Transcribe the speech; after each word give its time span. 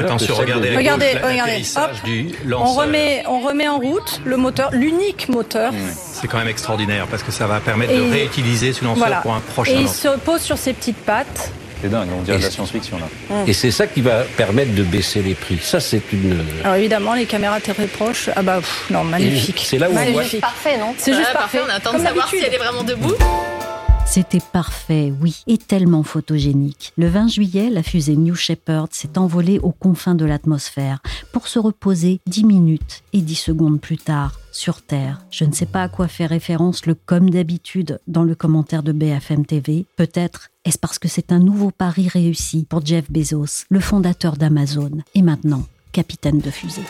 Attention, 0.00 0.34
regardez, 0.34 0.76
Regardez, 0.76 1.12
regardez, 1.22 1.62
hop. 1.76 2.04
du 2.04 2.28
On 2.52 2.72
remet, 2.74 3.22
on 3.26 3.40
remet 3.40 3.68
en 3.68 3.78
route 3.78 4.20
le 4.24 4.36
moteur, 4.36 4.70
l'unique 4.72 5.28
moteur. 5.28 5.72
C'est 5.94 6.26
quand 6.28 6.38
même 6.38 6.48
extraordinaire 6.48 7.06
parce 7.10 7.22
que 7.22 7.32
ça 7.32 7.46
va 7.46 7.60
permettre 7.60 7.92
Et- 7.92 7.98
de 7.98 8.10
réutiliser 8.10 8.72
ce 8.72 8.84
lanceur 8.84 8.98
Voilà. 9.06 9.20
pour 9.20 9.34
un 9.34 9.40
prochain 9.40 9.72
Et 9.72 9.74
il 9.76 9.82
lanceur. 9.86 10.14
se 10.14 10.18
pose 10.20 10.40
sur 10.40 10.58
ses 10.58 10.72
petites 10.72 10.96
pattes. 10.98 11.52
C'est 11.80 11.88
dingue, 11.90 12.08
on 12.18 12.22
dirait 12.22 12.38
de 12.38 12.42
la 12.42 12.50
science-fiction 12.50 12.98
là. 12.98 13.06
Et 13.46 13.52
c'est 13.52 13.70
ça 13.70 13.86
qui 13.86 14.00
va 14.00 14.22
permettre 14.36 14.74
de 14.74 14.82
baisser 14.82 15.22
les 15.22 15.34
prix. 15.34 15.58
Ça, 15.62 15.78
c'est 15.78 16.02
une. 16.12 16.44
Alors 16.64 16.74
évidemment, 16.74 17.14
les 17.14 17.24
caméras 17.24 17.60
très 17.60 17.72
proches. 17.86 18.30
Ah 18.34 18.42
bah 18.42 18.56
pff, 18.56 18.86
non, 18.90 19.04
magnifique. 19.04 19.62
C'est 19.64 19.78
là 19.78 19.86
où 19.88 19.92
on 19.92 19.94
voit- 19.94 20.04
magnifique. 20.04 20.40
Parfait, 20.40 20.76
non? 20.76 20.94
C'est 20.98 21.12
juste 21.14 21.28
Ouais, 21.28 21.32
parfait. 21.34 21.60
On 21.64 21.70
attend 21.72 21.92
Comme 21.92 22.00
de 22.00 22.06
savoir 22.06 22.28
si 22.28 22.38
elle 22.44 22.52
est 22.52 22.58
vraiment 22.58 22.82
debout. 22.82 23.14
C'était 24.10 24.40
parfait, 24.40 25.12
oui, 25.20 25.42
et 25.46 25.58
tellement 25.58 26.02
photogénique. 26.02 26.94
Le 26.96 27.08
20 27.08 27.28
juillet, 27.28 27.68
la 27.68 27.82
fusée 27.82 28.16
New 28.16 28.34
Shepard 28.34 28.88
s'est 28.90 29.18
envolée 29.18 29.58
aux 29.58 29.70
confins 29.70 30.14
de 30.14 30.24
l'atmosphère 30.24 31.00
pour 31.30 31.46
se 31.46 31.58
reposer 31.58 32.18
10 32.26 32.44
minutes 32.44 33.02
et 33.12 33.20
10 33.20 33.34
secondes 33.34 33.80
plus 33.82 33.98
tard 33.98 34.40
sur 34.50 34.80
Terre. 34.80 35.20
Je 35.30 35.44
ne 35.44 35.52
sais 35.52 35.66
pas 35.66 35.82
à 35.82 35.88
quoi 35.90 36.08
fait 36.08 36.24
référence 36.24 36.86
le 36.86 36.94
comme 36.94 37.28
d'habitude 37.28 38.00
dans 38.08 38.24
le 38.24 38.34
commentaire 38.34 38.82
de 38.82 38.92
BFM 38.92 39.44
TV. 39.44 39.84
Peut-être 39.96 40.48
est-ce 40.64 40.78
parce 40.78 40.98
que 40.98 41.08
c'est 41.08 41.30
un 41.30 41.38
nouveau 41.38 41.70
pari 41.70 42.08
réussi 42.08 42.64
pour 42.64 42.84
Jeff 42.84 43.10
Bezos, 43.10 43.66
le 43.68 43.80
fondateur 43.80 44.38
d'Amazon, 44.38 45.02
et 45.14 45.22
maintenant 45.22 45.64
capitaine 45.92 46.38
de 46.38 46.50
fusée. 46.50 46.82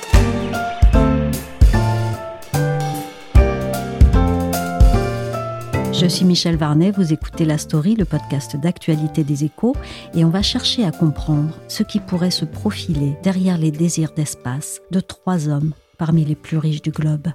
Je 6.00 6.06
suis 6.06 6.24
Michel 6.24 6.56
Varnet, 6.56 6.92
vous 6.92 7.12
écoutez 7.12 7.44
La 7.44 7.58
Story, 7.58 7.96
le 7.96 8.04
podcast 8.04 8.54
d'actualité 8.56 9.24
des 9.24 9.42
échos, 9.42 9.74
et 10.14 10.24
on 10.24 10.30
va 10.30 10.42
chercher 10.42 10.84
à 10.84 10.92
comprendre 10.92 11.50
ce 11.66 11.82
qui 11.82 11.98
pourrait 11.98 12.30
se 12.30 12.44
profiler 12.44 13.16
derrière 13.24 13.58
les 13.58 13.72
désirs 13.72 14.12
d'espace 14.14 14.80
de 14.92 15.00
trois 15.00 15.48
hommes 15.48 15.72
parmi 15.98 16.24
les 16.24 16.36
plus 16.36 16.56
riches 16.56 16.82
du 16.82 16.92
globe. 16.92 17.26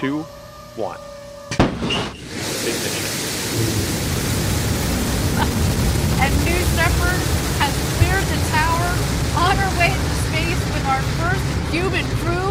two, 0.00 0.24
one. 0.76 0.96
and 6.22 6.32
New 6.44 6.60
Shepard 6.76 7.20
has 7.58 7.74
cleared 7.98 8.26
the 8.30 8.38
tower 8.54 8.90
on 9.42 9.56
her 9.56 9.70
way 9.80 9.90
to 9.90 10.14
space 10.30 10.62
with 10.72 10.86
our 10.86 11.02
first 11.18 11.42
human 11.72 12.06
crew. 12.22 12.47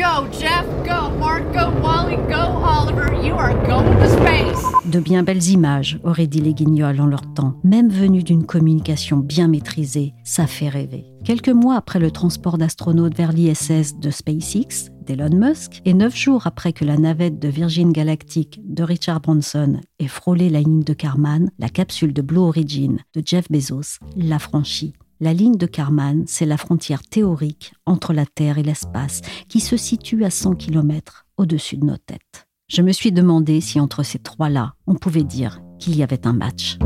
Go, 0.00 0.26
Jeff, 0.32 0.64
go, 0.82 1.10
Mark, 1.18 1.52
go, 1.52 1.70
Wally, 1.82 2.16
go, 2.26 2.56
Oliver. 2.64 3.12
You 3.22 3.34
are 3.34 3.52
going 3.66 3.98
to 3.98 4.08
space. 4.08 4.64
De 4.90 4.98
bien 4.98 5.22
belles 5.22 5.48
images, 5.48 6.00
auraient 6.04 6.26
dit 6.26 6.40
les 6.40 6.54
guignols 6.54 7.02
en 7.02 7.06
leur 7.06 7.34
temps. 7.34 7.60
Même 7.64 7.90
venues 7.90 8.22
d'une 8.22 8.46
communication 8.46 9.18
bien 9.18 9.46
maîtrisée, 9.46 10.14
ça 10.24 10.46
fait 10.46 10.70
rêver. 10.70 11.04
Quelques 11.22 11.50
mois 11.50 11.76
après 11.76 11.98
le 11.98 12.10
transport 12.10 12.56
d'astronautes 12.56 13.14
vers 13.14 13.32
l'ISS 13.32 13.98
de 14.00 14.10
SpaceX, 14.10 14.90
d'Elon 15.04 15.36
Musk, 15.36 15.82
et 15.84 15.92
neuf 15.92 16.16
jours 16.16 16.46
après 16.46 16.72
que 16.72 16.86
la 16.86 16.96
navette 16.96 17.38
de 17.38 17.48
Virgin 17.48 17.92
Galactic 17.92 18.58
de 18.64 18.82
Richard 18.82 19.20
Branson 19.20 19.80
ait 19.98 20.08
frôlé 20.08 20.48
la 20.48 20.60
ligne 20.60 20.82
de 20.82 20.94
Karman, 20.94 21.50
la 21.58 21.68
capsule 21.68 22.14
de 22.14 22.22
Blue 22.22 22.38
Origin 22.38 22.96
de 23.14 23.22
Jeff 23.22 23.50
Bezos 23.50 23.98
l'a 24.16 24.38
franchie. 24.38 24.94
La 25.20 25.34
ligne 25.34 25.56
de 25.56 25.66
Karman, 25.66 26.24
c'est 26.26 26.46
la 26.46 26.56
frontière 26.56 27.02
théorique 27.02 27.74
entre 27.84 28.12
la 28.14 28.24
Terre 28.24 28.56
et 28.58 28.62
l'espace, 28.62 29.20
qui 29.48 29.60
se 29.60 29.76
situe 29.76 30.24
à 30.24 30.30
100 30.30 30.54
km 30.54 31.26
au-dessus 31.36 31.76
de 31.76 31.84
nos 31.84 31.98
têtes. 31.98 32.46
Je 32.68 32.80
me 32.82 32.92
suis 32.92 33.12
demandé 33.12 33.60
si 33.60 33.80
entre 33.80 34.02
ces 34.02 34.18
trois-là, 34.18 34.74
on 34.86 34.94
pouvait 34.94 35.24
dire 35.24 35.60
qu'il 35.78 35.96
y 35.96 36.02
avait 36.02 36.26
un 36.26 36.32
match. 36.32 36.78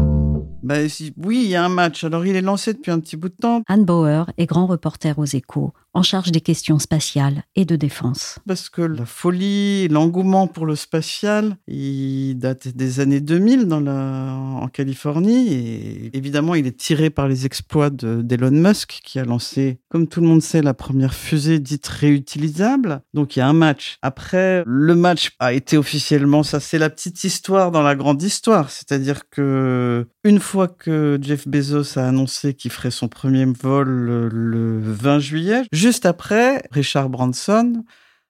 Bah, 0.65 0.89
si- 0.89 1.13
oui, 1.23 1.43
il 1.45 1.51
y 1.51 1.55
a 1.57 1.65
un 1.65 1.69
match. 1.69 2.05
Alors, 2.05 2.25
il 2.27 2.35
est 2.37 2.41
lancé 2.41 2.73
depuis 2.73 2.91
un 2.91 2.99
petit 2.99 3.17
bout 3.17 3.29
de 3.29 3.35
temps 3.39 3.63
Anne 3.69 3.85
Bauer 3.85 4.25
est 4.39 4.47
grand 4.47 4.67
reporter 4.67 5.19
aux 5.19 5.27
échos, 5.27 5.73
en 5.95 6.03
charge 6.03 6.33
des 6.33 6.41
questions 6.41 6.79
spatiales 6.79 7.45
et 7.57 7.65
de 7.65 7.77
défense. 7.77 8.39
parce 8.47 8.69
que 8.69 8.83
la 8.83 9.07
folie, 9.07 9.89
l'engouement 9.89 10.47
pour 10.47 10.67
le 10.67 10.75
spatial, 10.77 11.57
il 11.69 12.35
date 12.35 12.69
des 12.69 13.01
années 13.01 13.21
2000 13.21 13.67
dans 13.67 13.81
la, 13.81 14.33
en 14.35 14.69
Californie. 14.69 15.53
Et 15.53 16.11
évidemment, 16.17 16.55
il 16.55 16.67
est 16.67 16.77
tiré 16.77 17.11
par 17.11 17.29
les 17.29 17.47
exploits 17.47 17.91
de- 17.91 18.23
d'Elon 18.23 18.51
Musk, 18.51 19.01
qui 19.05 19.19
a 19.19 19.25
lancé, 19.25 19.79
comme 19.89 20.09
tout 20.09 20.21
le 20.21 20.27
monde 20.27 20.43
sait, 20.43 20.63
la 20.63 20.75
première 20.75 21.15
fusée 21.15 21.59
dite 21.61 21.87
réutilisable. 21.87 23.01
Donc, 23.15 23.37
il 23.37 23.39
y 23.39 23.43
a 23.43 23.49
un 23.49 23.53
match. 23.53 23.99
Après, 24.03 24.63
le 24.67 24.95
match 24.95 25.33
a 25.39 25.53
été 25.53 25.77
officiellement, 25.77 26.43
ça 26.43 26.61
c'est 26.61 26.79
la 26.79 26.91
petite 26.91 27.23
histoire 27.25 27.71
dans 27.71 27.83
la 27.83 27.95
grande 27.95 28.23
histoire. 28.23 28.71
C'est-à-dire 28.71 29.29
que 29.31 30.07
une 30.25 30.41
fois 30.41 30.69
que 30.69 31.19
Jeff 31.23 31.47
Bezos 31.47 31.99
a 31.99 32.07
annoncé 32.09 32.55
qu'il 32.55 32.71
ferait 32.71 32.91
son 32.91 33.09
premier 33.09 33.45
vol 33.45 33.89
le 34.33 34.81
20 34.83 35.19
juillet, 35.19 35.63
juste 35.85 36.07
après, 36.07 36.63
Richard 36.71 37.11
Branson 37.11 37.85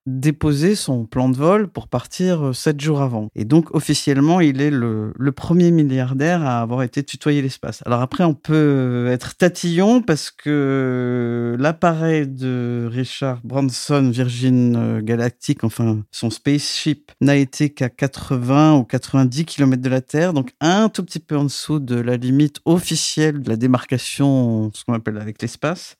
déposé 0.06 0.74
son 0.74 1.06
plan 1.06 1.28
de 1.28 1.36
vol 1.36 1.68
pour 1.68 1.88
partir 1.88 2.46
euh, 2.48 2.52
sept 2.52 2.80
jours 2.80 3.00
avant. 3.00 3.28
Et 3.34 3.44
donc, 3.44 3.74
officiellement, 3.74 4.40
il 4.40 4.60
est 4.60 4.70
le, 4.70 5.12
premier 5.34 5.70
milliardaire 5.72 6.42
à 6.42 6.60
avoir 6.60 6.82
été 6.82 7.02
tutoyé 7.02 7.42
l'espace. 7.42 7.82
Alors 7.86 8.00
après, 8.00 8.22
on 8.22 8.34
peut 8.34 9.08
être 9.10 9.36
tatillon 9.36 10.00
parce 10.00 10.30
que 10.30 11.56
l'appareil 11.58 12.28
de 12.28 12.88
Richard 12.90 13.40
Branson, 13.42 14.10
Virgin 14.12 14.76
euh, 14.76 15.00
Galactic, 15.02 15.64
enfin, 15.64 16.02
son 16.12 16.30
spaceship, 16.30 17.10
n'a 17.20 17.36
été 17.36 17.70
qu'à 17.70 17.88
80 17.88 18.74
ou 18.74 18.84
90 18.84 19.44
km 19.44 19.82
de 19.82 19.88
la 19.88 20.00
Terre, 20.00 20.32
donc 20.32 20.52
un 20.60 20.88
tout 20.88 21.02
petit 21.02 21.18
peu 21.18 21.36
en 21.36 21.44
dessous 21.44 21.80
de 21.80 21.96
la 21.96 22.16
limite 22.16 22.60
officielle 22.64 23.42
de 23.42 23.50
la 23.50 23.56
démarcation, 23.56 24.70
ce 24.72 24.84
qu'on 24.84 24.94
appelle 24.94 25.18
avec 25.18 25.42
l'espace. 25.42 25.96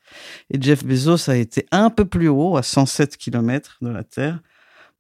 Et 0.51 0.61
Jeff 0.61 0.85
Bezos 0.85 1.29
a 1.29 1.37
été 1.37 1.67
un 1.73 1.91
peu 1.91 2.05
plus 2.05 2.29
haut, 2.29 2.57
à 2.57 2.63
107 2.63 3.17
km 3.17 3.79
de 3.83 3.94
la 3.95 4.05
Terre. 4.05 4.41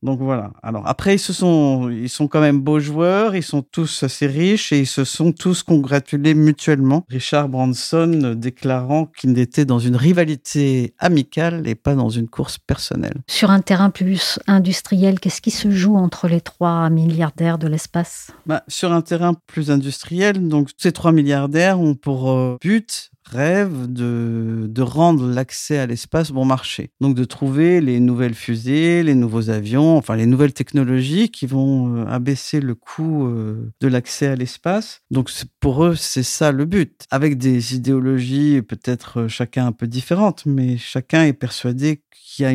Donc 0.04 0.20
voilà. 0.20 0.52
Alors 0.62 0.86
après, 0.86 1.14
ils 1.14 1.18
se 1.18 1.32
sont, 1.32 1.88
ils 1.88 2.10
sont 2.10 2.28
quand 2.28 2.42
même 2.42 2.60
beaux 2.60 2.78
joueurs, 2.78 3.34
ils 3.34 3.42
sont 3.42 3.62
tous 3.62 4.02
assez 4.02 4.26
riches 4.26 4.70
et 4.70 4.80
ils 4.80 4.86
se 4.86 5.02
sont 5.02 5.32
tous 5.32 5.62
congratulés 5.62 6.34
mutuellement. 6.34 7.06
Richard 7.08 7.48
Branson 7.48 8.34
déclarant 8.36 9.06
qu'il 9.06 9.38
était 9.38 9.64
dans 9.64 9.78
une 9.78 9.96
rivalité 9.96 10.94
amicale 10.98 11.66
et 11.66 11.74
pas 11.74 11.94
dans 11.94 12.10
une 12.10 12.28
course 12.28 12.58
personnelle. 12.58 13.22
Sur 13.28 13.50
un 13.50 13.60
terrain 13.60 13.88
plus 13.88 14.38
industriel, 14.46 15.20
qu'est-ce 15.20 15.40
qui 15.40 15.50
se 15.50 15.70
joue 15.70 15.96
entre 15.96 16.28
les 16.28 16.42
trois 16.42 16.90
milliardaires 16.90 17.56
de 17.56 17.66
l'espace? 17.66 18.30
Bah, 18.44 18.62
sur 18.68 18.92
un 18.92 19.00
terrain 19.00 19.32
plus 19.46 19.70
industriel, 19.70 20.48
donc 20.48 20.68
ces 20.76 20.92
trois 20.92 21.12
milliardaires 21.12 21.80
ont 21.80 21.94
pour 21.94 22.30
euh, 22.30 22.58
but 22.60 23.10
rêve 23.24 23.86
de, 23.92 24.66
de 24.68 24.82
rendre 24.82 25.26
l'accès 25.26 25.78
à 25.78 25.86
l'espace 25.86 26.30
bon 26.30 26.44
marché. 26.44 26.90
Donc 27.00 27.14
de 27.14 27.24
trouver 27.24 27.80
les 27.80 28.00
nouvelles 28.00 28.34
fusées, 28.34 29.02
les 29.02 29.14
nouveaux 29.14 29.50
avions, 29.50 29.96
enfin 29.96 30.16
les 30.16 30.26
nouvelles 30.26 30.52
technologies 30.52 31.30
qui 31.30 31.46
vont 31.46 31.96
euh, 31.96 32.06
abaisser 32.06 32.60
le 32.60 32.74
coût 32.74 33.26
euh, 33.26 33.72
de 33.80 33.88
l'accès 33.88 34.26
à 34.26 34.36
l'espace. 34.36 35.00
Donc 35.10 35.30
pour 35.60 35.84
eux, 35.84 35.94
c'est 35.96 36.22
ça 36.22 36.52
le 36.52 36.64
but. 36.64 37.06
Avec 37.10 37.38
des 37.38 37.74
idéologies 37.74 38.62
peut-être 38.62 39.20
euh, 39.22 39.28
chacun 39.28 39.66
un 39.66 39.72
peu 39.72 39.86
différentes, 39.86 40.44
mais 40.46 40.76
chacun 40.76 41.24
est 41.24 41.32
persuadé 41.32 42.02
qu'il 42.34 42.44
y 42.44 42.48
a 42.48 42.50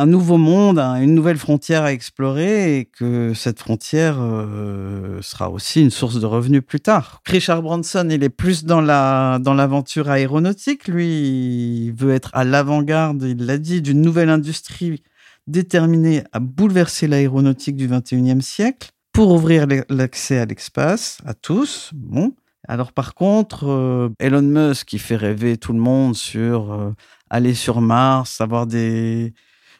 un 0.00 0.06
nouveau 0.06 0.38
monde, 0.38 0.78
un- 0.78 1.00
une 1.00 1.14
nouvelle 1.14 1.36
frontière 1.38 1.82
à 1.84 1.92
explorer 1.92 2.78
et 2.78 2.84
que 2.86 3.32
cette 3.34 3.58
frontière 3.60 4.16
euh, 4.20 5.20
sera 5.22 5.50
aussi 5.50 5.82
une 5.82 5.90
source 5.90 6.18
de 6.20 6.26
revenus 6.26 6.62
plus 6.66 6.80
tard. 6.80 7.20
Richard 7.26 7.62
Branson, 7.62 8.08
il 8.10 8.22
est 8.24 8.28
plus 8.28 8.64
dans 8.64 8.80
la 8.80 9.38
dans 9.40 9.54
l'aventure 9.54 10.08
aéronautique. 10.10 10.88
Lui, 10.88 11.86
il 11.86 11.92
veut 11.92 12.12
être 12.14 12.30
à 12.32 12.44
l'avant-garde, 12.44 13.22
il 13.22 13.46
l'a 13.46 13.58
dit, 13.58 13.82
d'une 13.82 14.00
nouvelle 14.00 14.30
industrie 14.30 15.02
déterminée 15.46 16.22
à 16.32 16.40
bouleverser 16.40 17.06
l'aéronautique 17.06 17.76
du 17.76 17.86
21e 17.88 18.40
siècle 18.40 18.90
pour 19.12 19.30
ouvrir 19.30 19.66
l'accès 19.90 20.38
à 20.38 20.46
l'espace 20.46 21.18
à 21.26 21.34
tous. 21.34 21.90
Bon. 21.94 22.32
Alors 22.68 22.92
par 22.92 23.14
contre, 23.14 23.66
euh, 23.68 24.08
Elon 24.18 24.42
Musk, 24.42 24.86
qui 24.86 24.98
fait 24.98 25.16
rêver 25.16 25.56
tout 25.56 25.72
le 25.72 25.78
monde 25.78 26.14
sur 26.14 26.72
euh, 26.72 26.90
aller 27.30 27.54
sur 27.54 27.80
Mars, 27.80 28.40
avoir 28.40 28.66
des 28.66 29.34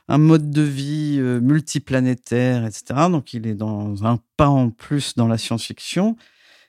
un 0.08 0.18
mode 0.18 0.50
de 0.50 0.60
vie 0.60 1.18
multiplanétaire, 1.18 2.66
etc. 2.66 3.08
Donc 3.10 3.32
il 3.32 3.46
est 3.46 3.54
dans 3.54 4.04
un 4.04 4.18
pas 4.36 4.48
en 4.48 4.68
plus 4.68 5.14
dans 5.14 5.28
la 5.28 5.38
science-fiction. 5.38 6.16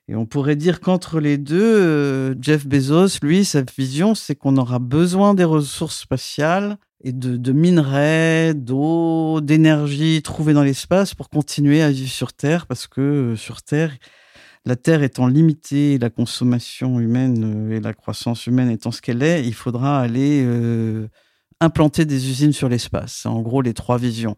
Et 0.07 0.15
on 0.15 0.25
pourrait 0.25 0.55
dire 0.55 0.79
qu'entre 0.79 1.19
les 1.19 1.37
deux, 1.37 2.37
Jeff 2.39 2.65
Bezos, 2.65 3.19
lui, 3.21 3.43
sa 3.43 3.63
vision, 3.77 4.15
c'est 4.15 4.35
qu'on 4.35 4.55
aura 4.55 4.79
besoin 4.79 5.33
des 5.33 5.43
ressources 5.43 5.99
spatiales 5.99 6.77
et 7.03 7.11
de, 7.11 7.35
de 7.37 7.51
minerais, 7.51 8.53
d'eau, 8.55 9.41
d'énergie 9.41 10.21
trouvée 10.21 10.53
dans 10.53 10.63
l'espace 10.63 11.13
pour 11.13 11.29
continuer 11.29 11.81
à 11.81 11.91
vivre 11.91 12.09
sur 12.09 12.33
Terre, 12.33 12.67
parce 12.67 12.87
que 12.87 13.35
sur 13.35 13.61
Terre, 13.61 13.91
la 14.65 14.75
Terre 14.75 15.03
étant 15.03 15.27
limitée, 15.27 15.97
la 15.99 16.09
consommation 16.09 16.99
humaine 16.99 17.71
euh, 17.71 17.77
et 17.77 17.79
la 17.79 17.93
croissance 17.93 18.47
humaine 18.47 18.69
étant 18.69 18.91
ce 18.91 19.01
qu'elle 19.01 19.23
est, 19.23 19.45
il 19.45 19.53
faudra 19.53 19.99
aller 19.99 20.43
euh, 20.43 21.07
implanter 21.61 22.05
des 22.05 22.29
usines 22.29 22.53
sur 22.53 22.67
l'espace. 22.67 23.25
En 23.25 23.41
gros 23.41 23.61
les 23.61 23.73
trois 23.73 23.97
visions. 23.97 24.37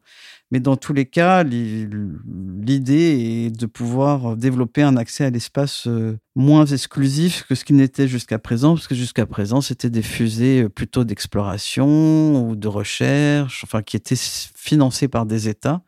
Mais 0.50 0.62
dans 0.62 0.78
tous 0.78 0.94
les 0.94 1.06
cas, 1.06 1.44
l'idée 1.44 3.48
est 3.48 3.58
de 3.58 3.66
pouvoir 3.66 4.38
développer 4.38 4.82
un 4.82 4.96
accès 4.96 5.26
à 5.26 5.30
l'espace 5.30 5.88
euh, 5.88 6.18
moins 6.36 6.66
exclusif 6.66 7.44
que 7.50 7.56
ce 7.56 7.66
qui 7.66 7.74
n'était 7.74 8.08
jusqu'à 8.08 8.40
présent, 8.40 8.76
parce 8.76 8.88
que 8.88 8.96
jusqu'à 8.96 9.26
présent, 9.26 9.60
c'était 9.60 9.90
des 9.90 10.02
fusées 10.02 10.70
plutôt 10.70 11.04
d'exploration 11.04 12.50
ou 12.50 12.56
de 12.56 12.68
recherche, 12.70 13.66
enfin, 13.66 13.82
qui 13.82 13.98
étaient 13.98 14.16
financées 14.16 15.10
par 15.10 15.26
des 15.26 15.50
États. 15.50 15.82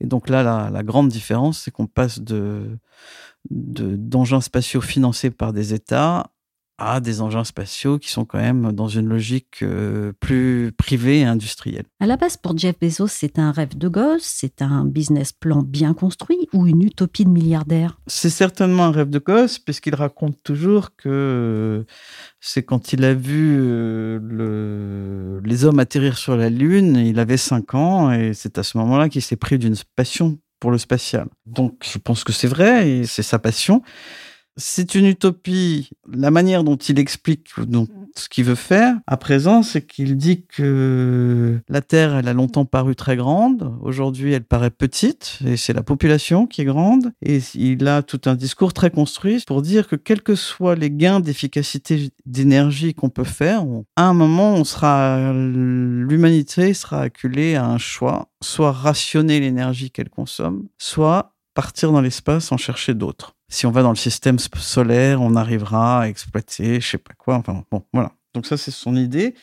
Et 0.00 0.06
donc 0.06 0.28
là, 0.28 0.70
la 0.70 0.82
grande 0.82 1.08
différence, 1.08 1.60
c'est 1.60 1.70
qu'on 1.70 1.86
passe 1.86 2.20
de 2.20 2.78
d'engins 3.48 4.40
spatiaux 4.40 4.80
financés 4.80 5.30
par 5.30 5.52
des 5.52 5.72
États 5.72 6.30
à 6.80 7.00
des 7.00 7.20
engins 7.20 7.44
spatiaux 7.44 7.98
qui 7.98 8.10
sont 8.10 8.24
quand 8.24 8.38
même 8.38 8.72
dans 8.72 8.88
une 8.88 9.06
logique 9.06 9.62
euh, 9.62 10.12
plus 10.18 10.72
privée 10.76 11.20
et 11.20 11.24
industrielle. 11.24 11.84
À 12.00 12.06
la 12.06 12.16
base, 12.16 12.38
pour 12.38 12.56
Jeff 12.56 12.74
Bezos, 12.80 13.08
c'est 13.08 13.38
un 13.38 13.52
rêve 13.52 13.76
de 13.76 13.86
gosse, 13.86 14.22
c'est 14.24 14.62
un 14.62 14.86
business 14.86 15.32
plan 15.32 15.62
bien 15.62 15.92
construit 15.92 16.48
ou 16.54 16.66
une 16.66 16.82
utopie 16.82 17.26
de 17.26 17.30
milliardaire? 17.30 18.00
C'est 18.06 18.30
certainement 18.30 18.84
un 18.84 18.92
rêve 18.92 19.10
de 19.10 19.18
gosse, 19.18 19.58
puisqu'il 19.58 19.94
raconte 19.94 20.42
toujours 20.42 20.96
que 20.96 21.08
euh, 21.08 21.84
c'est 22.40 22.62
quand 22.62 22.94
il 22.94 23.04
a 23.04 23.12
vu 23.12 23.56
euh, 23.58 24.18
le... 24.22 25.40
les 25.44 25.64
hommes 25.66 25.80
atterrir 25.80 26.16
sur 26.16 26.34
la 26.34 26.48
Lune, 26.48 26.96
il 26.96 27.18
avait 27.18 27.36
5 27.36 27.74
ans, 27.74 28.10
et 28.10 28.32
c'est 28.32 28.56
à 28.56 28.62
ce 28.62 28.78
moment-là 28.78 29.10
qu'il 29.10 29.22
s'est 29.22 29.36
pris 29.36 29.58
d'une 29.58 29.76
passion 29.96 30.38
pour 30.60 30.70
le 30.70 30.78
spatial. 30.78 31.26
Donc 31.46 31.82
je 31.82 31.98
pense 31.98 32.22
que 32.22 32.32
c'est 32.32 32.46
vrai 32.46 32.88
et 32.88 33.06
c'est 33.06 33.22
sa 33.22 33.38
passion. 33.38 33.82
C'est 34.56 34.94
une 34.94 35.06
utopie. 35.06 35.90
La 36.12 36.30
manière 36.30 36.64
dont 36.64 36.76
il 36.76 36.98
explique 36.98 37.48
ce 38.16 38.28
qu'il 38.28 38.44
veut 38.44 38.54
faire 38.54 38.96
à 39.06 39.16
présent, 39.16 39.62
c'est 39.62 39.86
qu'il 39.86 40.16
dit 40.16 40.44
que 40.46 41.60
la 41.68 41.80
Terre, 41.80 42.16
elle 42.16 42.28
a 42.28 42.32
longtemps 42.32 42.64
paru 42.64 42.94
très 42.94 43.16
grande. 43.16 43.74
Aujourd'hui, 43.82 44.32
elle 44.32 44.44
paraît 44.44 44.70
petite 44.70 45.38
et 45.44 45.56
c'est 45.56 45.72
la 45.72 45.82
population 45.82 46.46
qui 46.46 46.62
est 46.62 46.66
grande. 46.66 47.12
Et 47.22 47.38
il 47.54 47.86
a 47.88 48.02
tout 48.02 48.20
un 48.26 48.34
discours 48.34 48.72
très 48.72 48.90
construit 48.90 49.42
pour 49.46 49.62
dire 49.62 49.88
que 49.88 49.96
quels 49.96 50.22
que 50.22 50.34
soient 50.34 50.74
les 50.74 50.90
gains 50.90 51.20
d'efficacité 51.20 52.10
d'énergie 52.26 52.94
qu'on 52.94 53.10
peut 53.10 53.24
faire, 53.24 53.64
à 53.96 54.04
un 54.04 54.14
moment, 54.14 54.54
on 54.54 54.64
sera, 54.64 55.32
l'humanité 55.32 56.74
sera 56.74 57.02
acculée 57.02 57.56
à 57.56 57.66
un 57.66 57.78
choix, 57.78 58.30
soit 58.42 58.72
rationner 58.72 59.40
l'énergie 59.40 59.90
qu'elle 59.90 60.10
consomme, 60.10 60.68
soit 60.78 61.34
partir 61.54 61.92
dans 61.92 62.00
l'espace 62.00 62.52
en 62.52 62.56
chercher 62.56 62.94
d'autres 62.94 63.34
si 63.50 63.66
on 63.66 63.70
va 63.72 63.82
dans 63.82 63.90
le 63.90 63.96
système 63.96 64.38
solaire, 64.38 65.20
on 65.20 65.36
arrivera 65.36 66.02
à 66.02 66.08
exploiter, 66.08 66.80
je 66.80 66.86
sais 66.86 66.98
pas 66.98 67.14
quoi. 67.18 67.34
Enfin, 67.34 67.64
bon, 67.70 67.82
voilà. 67.92 68.12
Donc 68.32 68.46
ça, 68.46 68.56
c'est 68.56 68.70
son 68.70 68.96
idée. 68.96 69.34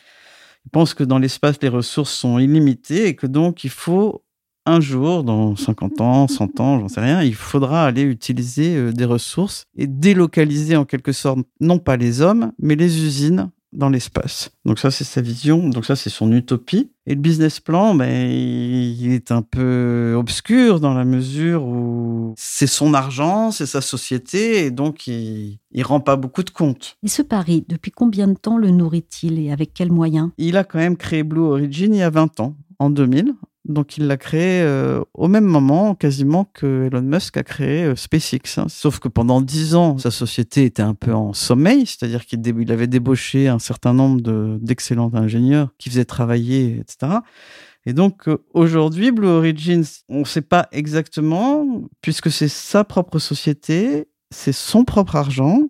Il 0.64 0.70
pense 0.70 0.94
que 0.94 1.04
dans 1.04 1.18
l'espace, 1.18 1.56
les 1.62 1.68
ressources 1.68 2.12
sont 2.12 2.38
illimitées 2.38 3.06
et 3.06 3.14
que 3.14 3.26
donc 3.26 3.64
il 3.64 3.70
faut 3.70 4.24
un 4.66 4.80
jour, 4.80 5.24
dans 5.24 5.56
50 5.56 6.00
ans, 6.00 6.28
100 6.28 6.60
ans, 6.60 6.80
j'en 6.80 6.88
sais 6.88 7.00
rien, 7.00 7.22
il 7.22 7.34
faudra 7.34 7.86
aller 7.86 8.02
utiliser 8.02 8.76
euh, 8.76 8.92
des 8.92 9.06
ressources 9.06 9.64
et 9.76 9.86
délocaliser 9.86 10.76
en 10.76 10.84
quelque 10.84 11.12
sorte, 11.12 11.38
non 11.60 11.78
pas 11.78 11.96
les 11.96 12.20
hommes, 12.20 12.52
mais 12.58 12.76
les 12.76 13.02
usines 13.02 13.50
dans 13.72 13.90
l'espace. 13.90 14.50
Donc 14.64 14.78
ça, 14.78 14.90
c'est 14.90 15.04
sa 15.04 15.20
vision. 15.20 15.68
Donc 15.68 15.84
ça, 15.84 15.96
c'est 15.96 16.10
son 16.10 16.32
utopie. 16.32 16.90
Et 17.06 17.14
le 17.14 17.20
business 17.20 17.60
plan, 17.60 17.94
ben, 17.94 18.30
il 18.30 19.12
est 19.12 19.30
un 19.32 19.42
peu 19.42 20.14
obscur 20.16 20.80
dans 20.80 20.94
la 20.94 21.04
mesure 21.04 21.64
où 21.64 22.34
c'est 22.36 22.66
son 22.66 22.92
argent, 22.92 23.50
c'est 23.50 23.66
sa 23.66 23.80
société, 23.80 24.66
et 24.66 24.70
donc 24.70 25.06
il, 25.06 25.58
il 25.70 25.82
rend 25.82 26.00
pas 26.00 26.16
beaucoup 26.16 26.42
de 26.42 26.50
compte. 26.50 26.96
Et 27.02 27.08
ce 27.08 27.22
pari, 27.22 27.64
depuis 27.66 27.90
combien 27.90 28.28
de 28.28 28.34
temps 28.34 28.58
le 28.58 28.70
nourrit-il 28.70 29.38
et 29.38 29.50
avec 29.50 29.72
quels 29.72 29.92
moyens? 29.92 30.30
Il 30.36 30.58
a 30.58 30.64
quand 30.64 30.78
même 30.78 30.98
créé 30.98 31.22
Blue 31.22 31.40
Origin 31.40 31.94
il 31.94 31.98
y 31.98 32.02
a 32.02 32.10
20 32.10 32.40
ans, 32.40 32.56
en 32.78 32.90
2000, 32.90 33.32
donc 33.68 33.98
il 33.98 34.06
l'a 34.06 34.16
créé 34.16 34.62
euh, 34.62 35.02
au 35.14 35.28
même 35.28 35.44
moment 35.44 35.94
quasiment 35.94 36.44
que 36.44 36.86
Elon 36.86 37.02
Musk 37.02 37.36
a 37.36 37.42
créé 37.42 37.84
euh, 37.84 37.96
SpaceX. 37.96 38.58
Hein. 38.58 38.66
Sauf 38.68 38.98
que 38.98 39.08
pendant 39.08 39.40
dix 39.40 39.74
ans, 39.74 39.98
sa 39.98 40.10
société 40.10 40.64
était 40.64 40.82
un 40.82 40.94
peu 40.94 41.12
en 41.12 41.32
sommeil, 41.32 41.86
c'est-à-dire 41.86 42.24
qu'il 42.24 42.72
avait 42.72 42.86
débauché 42.86 43.48
un 43.48 43.58
certain 43.58 43.92
nombre 43.92 44.58
d'excellents 44.58 45.14
ingénieurs 45.14 45.68
qui 45.78 45.90
faisaient 45.90 46.06
travailler, 46.06 46.78
etc. 46.80 47.18
Et 47.84 47.92
donc 47.92 48.28
euh, 48.28 48.38
aujourd'hui, 48.54 49.12
Blue 49.12 49.28
Origin, 49.28 49.84
on 50.08 50.20
ne 50.20 50.24
sait 50.24 50.42
pas 50.42 50.68
exactement, 50.72 51.82
puisque 52.00 52.30
c'est 52.30 52.48
sa 52.48 52.84
propre 52.84 53.18
société, 53.18 54.08
c'est 54.30 54.52
son 54.52 54.84
propre 54.84 55.16
argent. 55.16 55.62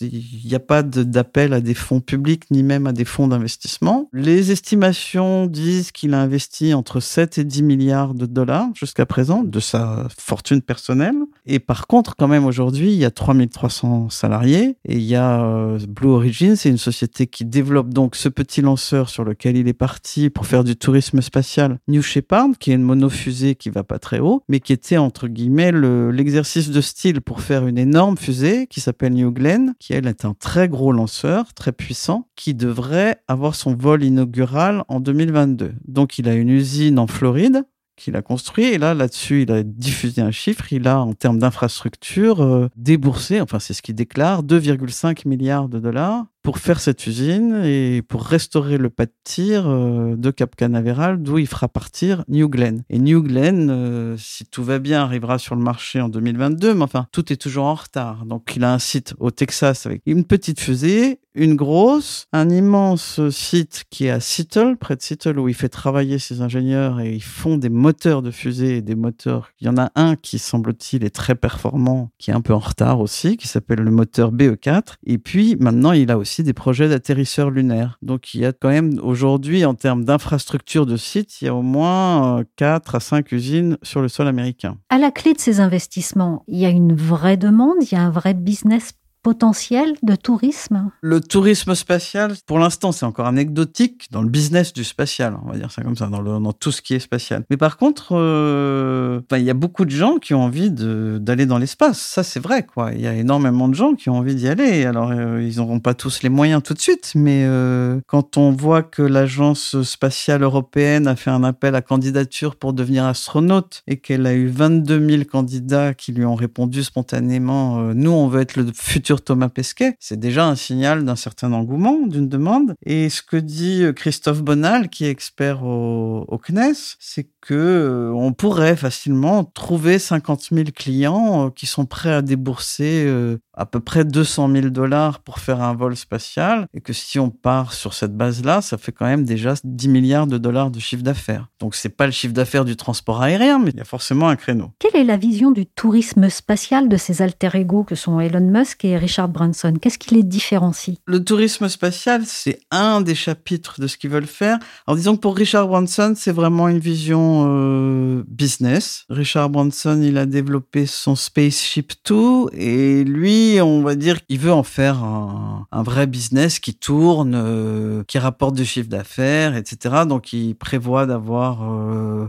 Il 0.00 0.42
n'y 0.44 0.54
a 0.54 0.60
pas 0.60 0.82
d'appel 0.82 1.52
à 1.52 1.60
des 1.60 1.74
fonds 1.74 2.00
publics 2.00 2.50
ni 2.50 2.62
même 2.62 2.86
à 2.86 2.92
des 2.92 3.04
fonds 3.04 3.28
d'investissement. 3.28 4.08
Les 4.12 4.50
estimations 4.50 5.46
disent 5.46 5.92
qu'il 5.92 6.14
a 6.14 6.20
investi 6.20 6.74
entre 6.74 7.00
7 7.00 7.38
et 7.38 7.44
10 7.44 7.62
milliards 7.62 8.14
de 8.14 8.26
dollars 8.26 8.68
jusqu'à 8.74 9.06
présent 9.06 9.44
de 9.44 9.60
sa 9.60 10.08
fortune 10.18 10.62
personnelle. 10.62 11.16
Et 11.46 11.58
par 11.58 11.86
contre, 11.86 12.16
quand 12.16 12.28
même 12.28 12.44
aujourd'hui, 12.44 12.92
il 12.92 12.98
y 12.98 13.04
a 13.04 13.10
3300 13.10 14.10
salariés 14.10 14.76
et 14.84 14.96
il 14.96 15.02
y 15.02 15.14
a 15.14 15.44
euh, 15.44 15.78
Blue 15.88 16.10
Origin, 16.10 16.56
c'est 16.56 16.68
une 16.68 16.78
société 16.78 17.26
qui 17.26 17.44
développe 17.44 17.90
donc 17.90 18.16
ce 18.16 18.28
petit 18.28 18.62
lanceur 18.62 19.08
sur 19.08 19.24
lequel 19.24 19.56
il 19.56 19.68
est 19.68 19.72
parti 19.72 20.30
pour 20.30 20.46
faire 20.46 20.64
du 20.64 20.76
tourisme 20.76 21.20
spatial 21.20 21.78
New 21.88 22.02
Shepard, 22.02 22.50
qui 22.58 22.72
est 22.72 22.74
une 22.74 22.82
monofusée 22.82 23.54
qui 23.54 23.70
va 23.70 23.84
pas 23.84 23.98
très 23.98 24.18
haut, 24.18 24.42
mais 24.48 24.60
qui 24.60 24.72
était 24.72 24.98
entre 24.98 25.28
guillemets 25.28 25.72
l'exercice 26.12 26.70
de 26.70 26.80
style 26.80 27.20
pour 27.20 27.40
faire 27.40 27.66
une 27.66 27.78
énorme 27.78 28.16
fusée 28.16 28.66
qui 28.68 28.80
s'appelle 28.80 29.14
New 29.14 29.30
Glenn, 29.30 29.61
qui 29.78 29.92
elle 29.92 30.06
est 30.06 30.24
un 30.24 30.34
très 30.34 30.68
gros 30.68 30.92
lanceur, 30.92 31.54
très 31.54 31.72
puissant, 31.72 32.28
qui 32.36 32.54
devrait 32.54 33.22
avoir 33.28 33.54
son 33.54 33.74
vol 33.74 34.04
inaugural 34.04 34.84
en 34.88 35.00
2022. 35.00 35.74
Donc 35.86 36.18
il 36.18 36.28
a 36.28 36.34
une 36.34 36.50
usine 36.50 36.98
en 36.98 37.06
Floride 37.06 37.64
qu'il 37.96 38.16
a 38.16 38.22
construit. 38.22 38.66
Et 38.66 38.78
là, 38.78 38.94
là-dessus, 38.94 39.42
il 39.42 39.52
a 39.52 39.62
diffusé 39.62 40.22
un 40.22 40.30
chiffre. 40.30 40.72
Il 40.72 40.88
a, 40.88 41.00
en 41.00 41.12
termes 41.12 41.38
d'infrastructure, 41.38 42.42
euh, 42.42 42.68
déboursé, 42.76 43.40
enfin, 43.40 43.58
c'est 43.58 43.74
ce 43.74 43.82
qu'il 43.82 43.94
déclare, 43.94 44.42
2,5 44.42 45.26
milliards 45.28 45.68
de 45.68 45.78
dollars 45.78 46.26
pour 46.42 46.58
faire 46.58 46.80
cette 46.80 47.06
usine 47.06 47.62
et 47.64 48.02
pour 48.02 48.24
restaurer 48.24 48.76
le 48.76 48.90
pas 48.90 49.06
de 49.06 49.12
tir 49.24 49.68
euh, 49.68 50.16
de 50.16 50.30
Cap 50.30 50.56
Canaveral 50.56 51.22
d'où 51.22 51.38
il 51.38 51.46
fera 51.46 51.68
partir 51.68 52.24
New 52.28 52.48
Glenn. 52.48 52.82
Et 52.90 52.98
New 52.98 53.22
Glenn, 53.22 53.70
euh, 53.70 54.16
si 54.18 54.44
tout 54.44 54.64
va 54.64 54.78
bien, 54.78 55.02
arrivera 55.02 55.38
sur 55.38 55.54
le 55.54 55.62
marché 55.62 56.00
en 56.00 56.08
2022, 56.08 56.74
mais 56.74 56.82
enfin, 56.82 57.06
tout 57.12 57.32
est 57.32 57.36
toujours 57.36 57.66
en 57.66 57.74
retard. 57.74 58.26
Donc 58.26 58.52
il 58.56 58.64
a 58.64 58.72
un 58.72 58.78
site 58.78 59.14
au 59.18 59.30
Texas 59.30 59.86
avec 59.86 60.02
une 60.06 60.24
petite 60.24 60.60
fusée, 60.60 61.20
une 61.34 61.54
grosse, 61.54 62.26
un 62.32 62.50
immense 62.50 63.20
site 63.30 63.84
qui 63.90 64.06
est 64.06 64.10
à 64.10 64.20
Seattle, 64.20 64.76
près 64.78 64.96
de 64.96 65.02
Seattle, 65.02 65.38
où 65.38 65.48
il 65.48 65.54
fait 65.54 65.68
travailler 65.68 66.18
ses 66.18 66.42
ingénieurs 66.42 67.00
et 67.00 67.14
ils 67.14 67.22
font 67.22 67.56
des 67.56 67.70
moteurs 67.70 68.22
de 68.22 68.30
fusée 68.30 68.78
et 68.78 68.82
des 68.82 68.94
moteurs. 68.94 69.50
Il 69.60 69.66
y 69.66 69.70
en 69.70 69.78
a 69.78 69.90
un 69.94 70.16
qui, 70.16 70.38
semble-t-il, 70.38 71.04
est 71.04 71.14
très 71.14 71.34
performant, 71.34 72.10
qui 72.18 72.30
est 72.30 72.34
un 72.34 72.40
peu 72.40 72.52
en 72.52 72.58
retard 72.58 73.00
aussi, 73.00 73.36
qui 73.36 73.48
s'appelle 73.48 73.80
le 73.80 73.90
moteur 73.90 74.32
BE4. 74.32 74.94
Et 75.06 75.18
puis, 75.18 75.56
maintenant, 75.58 75.92
il 75.92 76.10
a 76.10 76.18
aussi 76.18 76.31
des 76.40 76.54
projets 76.54 76.88
d'atterrisseurs 76.88 77.50
lunaires. 77.50 77.98
Donc 78.00 78.32
il 78.32 78.40
y 78.40 78.46
a 78.46 78.52
quand 78.52 78.70
même 78.70 78.98
aujourd'hui, 79.02 79.64
en 79.66 79.74
termes 79.74 80.04
d'infrastructure 80.04 80.86
de 80.86 80.96
sites, 80.96 81.42
il 81.42 81.44
y 81.44 81.48
a 81.48 81.54
au 81.54 81.62
moins 81.62 82.44
4 82.56 82.94
euh, 82.94 82.96
à 82.96 83.00
5 83.00 83.32
usines 83.32 83.76
sur 83.82 84.00
le 84.00 84.08
sol 84.08 84.26
américain. 84.26 84.78
À 84.88 84.98
la 84.98 85.10
clé 85.10 85.34
de 85.34 85.38
ces 85.40 85.60
investissements, 85.60 86.44
il 86.48 86.58
y 86.58 86.64
a 86.64 86.70
une 86.70 86.94
vraie 86.94 87.36
demande, 87.36 87.76
il 87.82 87.92
y 87.92 87.96
a 87.96 88.02
un 88.02 88.10
vrai 88.10 88.32
business 88.32 88.94
potentiel 89.22 89.94
de 90.02 90.16
tourisme 90.16 90.90
Le 91.00 91.20
tourisme 91.20 91.74
spatial, 91.74 92.34
pour 92.46 92.58
l'instant, 92.58 92.92
c'est 92.92 93.06
encore 93.06 93.26
anecdotique 93.26 94.08
dans 94.10 94.22
le 94.22 94.28
business 94.28 94.72
du 94.72 94.84
spatial, 94.84 95.36
on 95.44 95.50
va 95.50 95.56
dire 95.56 95.70
ça 95.70 95.82
comme 95.82 95.96
ça, 95.96 96.08
dans, 96.08 96.52
tout 96.52 96.72
ce 96.72 96.82
qui 96.82 96.94
est 96.94 96.98
spatial. 96.98 97.44
Mais 97.48 97.56
par 97.56 97.76
contre, 97.76 98.16
euh, 98.16 99.20
il 99.32 99.42
y 99.42 99.50
a 99.50 99.54
beaucoup 99.54 99.84
de 99.84 99.90
gens 99.90 100.18
qui 100.18 100.34
ont 100.34 100.42
envie 100.42 100.70
d'aller 100.70 101.46
dans 101.46 101.58
l'espace. 101.58 101.98
Ça, 101.98 102.22
c'est 102.22 102.40
vrai, 102.40 102.64
quoi. 102.64 102.92
Il 102.92 103.00
y 103.00 103.06
a 103.06 103.14
énormément 103.14 103.68
de 103.68 103.74
gens 103.74 103.94
qui 103.94 104.10
ont 104.10 104.16
envie 104.16 104.34
d'y 104.34 104.48
aller. 104.48 104.84
Alors, 104.84 105.10
euh, 105.10 105.42
ils 105.42 105.56
n'auront 105.58 105.80
pas 105.80 105.94
tous 105.94 106.22
les 106.22 106.28
moyens 106.28 106.62
tout 106.62 106.74
de 106.74 106.80
suite, 106.80 107.12
mais 107.14 107.44
euh, 107.46 108.00
quand 108.06 108.36
on 108.36 108.50
voit 108.50 108.82
que 108.82 109.02
l'agence 109.02 109.80
spatiale 109.82 110.42
européenne 110.42 111.06
a 111.06 111.16
fait 111.16 111.30
un 111.30 111.44
appel 111.44 111.74
à 111.74 111.82
candidature 111.82 112.56
pour 112.56 112.72
devenir 112.72 113.04
astronaute 113.04 113.82
et 113.86 113.98
qu'elle 113.98 114.26
a 114.26 114.34
eu 114.34 114.48
22 114.48 115.08
000 115.08 115.22
candidats 115.24 115.94
qui 115.94 116.12
lui 116.12 116.24
ont 116.24 116.34
répondu 116.34 116.82
spontanément, 116.82 117.94
nous, 117.94 118.10
on 118.10 118.26
veut 118.26 118.40
être 118.40 118.56
le 118.56 118.66
futur 118.74 119.11
Thomas 119.20 119.48
Pesquet, 119.48 119.96
c'est 120.00 120.18
déjà 120.18 120.46
un 120.46 120.54
signal 120.54 121.04
d'un 121.04 121.16
certain 121.16 121.52
engouement, 121.52 122.06
d'une 122.06 122.28
demande. 122.28 122.74
Et 122.84 123.10
ce 123.10 123.22
que 123.22 123.36
dit 123.36 123.84
Christophe 123.94 124.42
Bonal, 124.42 124.88
qui 124.88 125.04
est 125.04 125.10
expert 125.10 125.64
au, 125.64 126.24
au 126.28 126.38
CNES, 126.38 126.96
c'est 126.98 127.28
que 127.42 127.54
euh, 127.54 128.12
on 128.14 128.32
pourrait 128.32 128.76
facilement 128.76 129.44
trouver 129.44 129.98
50 129.98 130.48
000 130.52 130.68
clients 130.74 131.46
euh, 131.46 131.50
qui 131.50 131.66
sont 131.66 131.86
prêts 131.86 132.12
à 132.12 132.22
débourser 132.22 133.04
euh, 133.04 133.38
à 133.52 133.66
peu 133.66 133.80
près 133.80 134.04
200 134.04 134.50
000 134.50 134.68
dollars 134.68 135.18
pour 135.18 135.40
faire 135.40 135.60
un 135.60 135.74
vol 135.74 135.96
spatial 135.96 136.66
et 136.72 136.80
que 136.80 136.92
si 136.92 137.18
on 137.18 137.30
part 137.30 137.72
sur 137.72 137.94
cette 137.94 138.16
base-là, 138.16 138.62
ça 138.62 138.78
fait 138.78 138.92
quand 138.92 139.06
même 139.06 139.24
déjà 139.24 139.54
10 139.64 139.88
milliards 139.88 140.28
de 140.28 140.38
dollars 140.38 140.70
de 140.70 140.78
chiffre 140.78 141.02
d'affaires. 141.02 141.48
Donc 141.58 141.74
c'est 141.74 141.88
pas 141.88 142.06
le 142.06 142.12
chiffre 142.12 142.32
d'affaires 142.32 142.64
du 142.64 142.76
transport 142.76 143.20
aérien, 143.20 143.58
mais 143.58 143.72
il 143.72 143.76
y 143.76 143.80
a 143.80 143.84
forcément 143.84 144.28
un 144.28 144.36
créneau. 144.36 144.70
Quelle 144.78 144.96
est 144.96 145.04
la 145.04 145.16
vision 145.16 145.50
du 145.50 145.66
tourisme 145.66 146.30
spatial 146.30 146.88
de 146.88 146.96
ces 146.96 147.22
alter 147.22 147.50
ego 147.54 147.82
que 147.82 147.96
sont 147.96 148.20
Elon 148.20 148.40
Musk 148.40 148.84
et 148.84 148.96
Richard 148.96 149.28
Branson? 149.28 149.74
Qu'est-ce 149.80 149.98
qui 149.98 150.14
les 150.14 150.22
différencie? 150.22 150.96
Le 151.06 151.24
tourisme 151.24 151.68
spatial, 151.68 152.22
c'est 152.24 152.60
un 152.70 153.00
des 153.00 153.16
chapitres 153.16 153.80
de 153.80 153.88
ce 153.88 153.96
qu'ils 153.96 154.10
veulent 154.10 154.26
faire. 154.26 154.58
Alors 154.86 154.96
disons 154.96 155.16
que 155.16 155.20
pour 155.20 155.36
Richard 155.36 155.66
Branson, 155.66 156.14
c'est 156.16 156.32
vraiment 156.32 156.68
une 156.68 156.78
vision 156.78 157.31
euh, 157.46 158.24
business. 158.28 159.04
Richard 159.08 159.50
Branson, 159.50 160.00
il 160.02 160.18
a 160.18 160.26
développé 160.26 160.86
son 160.86 161.14
Spaceship 161.16 161.92
2 162.06 162.46
et 162.52 163.04
lui 163.04 163.60
on 163.60 163.82
va 163.82 163.94
dire 163.94 164.24
qu'il 164.24 164.38
veut 164.38 164.52
en 164.52 164.62
faire 164.62 165.02
un, 165.02 165.66
vrai 165.82 166.06
business 166.06 166.60
qui 166.60 166.74
tourne, 166.74 167.34
euh, 167.34 168.04
qui 168.04 168.18
rapporte 168.18 168.54
du 168.54 168.64
chiffre 168.64 168.88
d'affaires, 168.88 169.56
etc. 169.56 170.04
Donc, 170.06 170.32
il 170.32 170.54
prévoit 170.54 171.06
d'avoir 171.06 171.58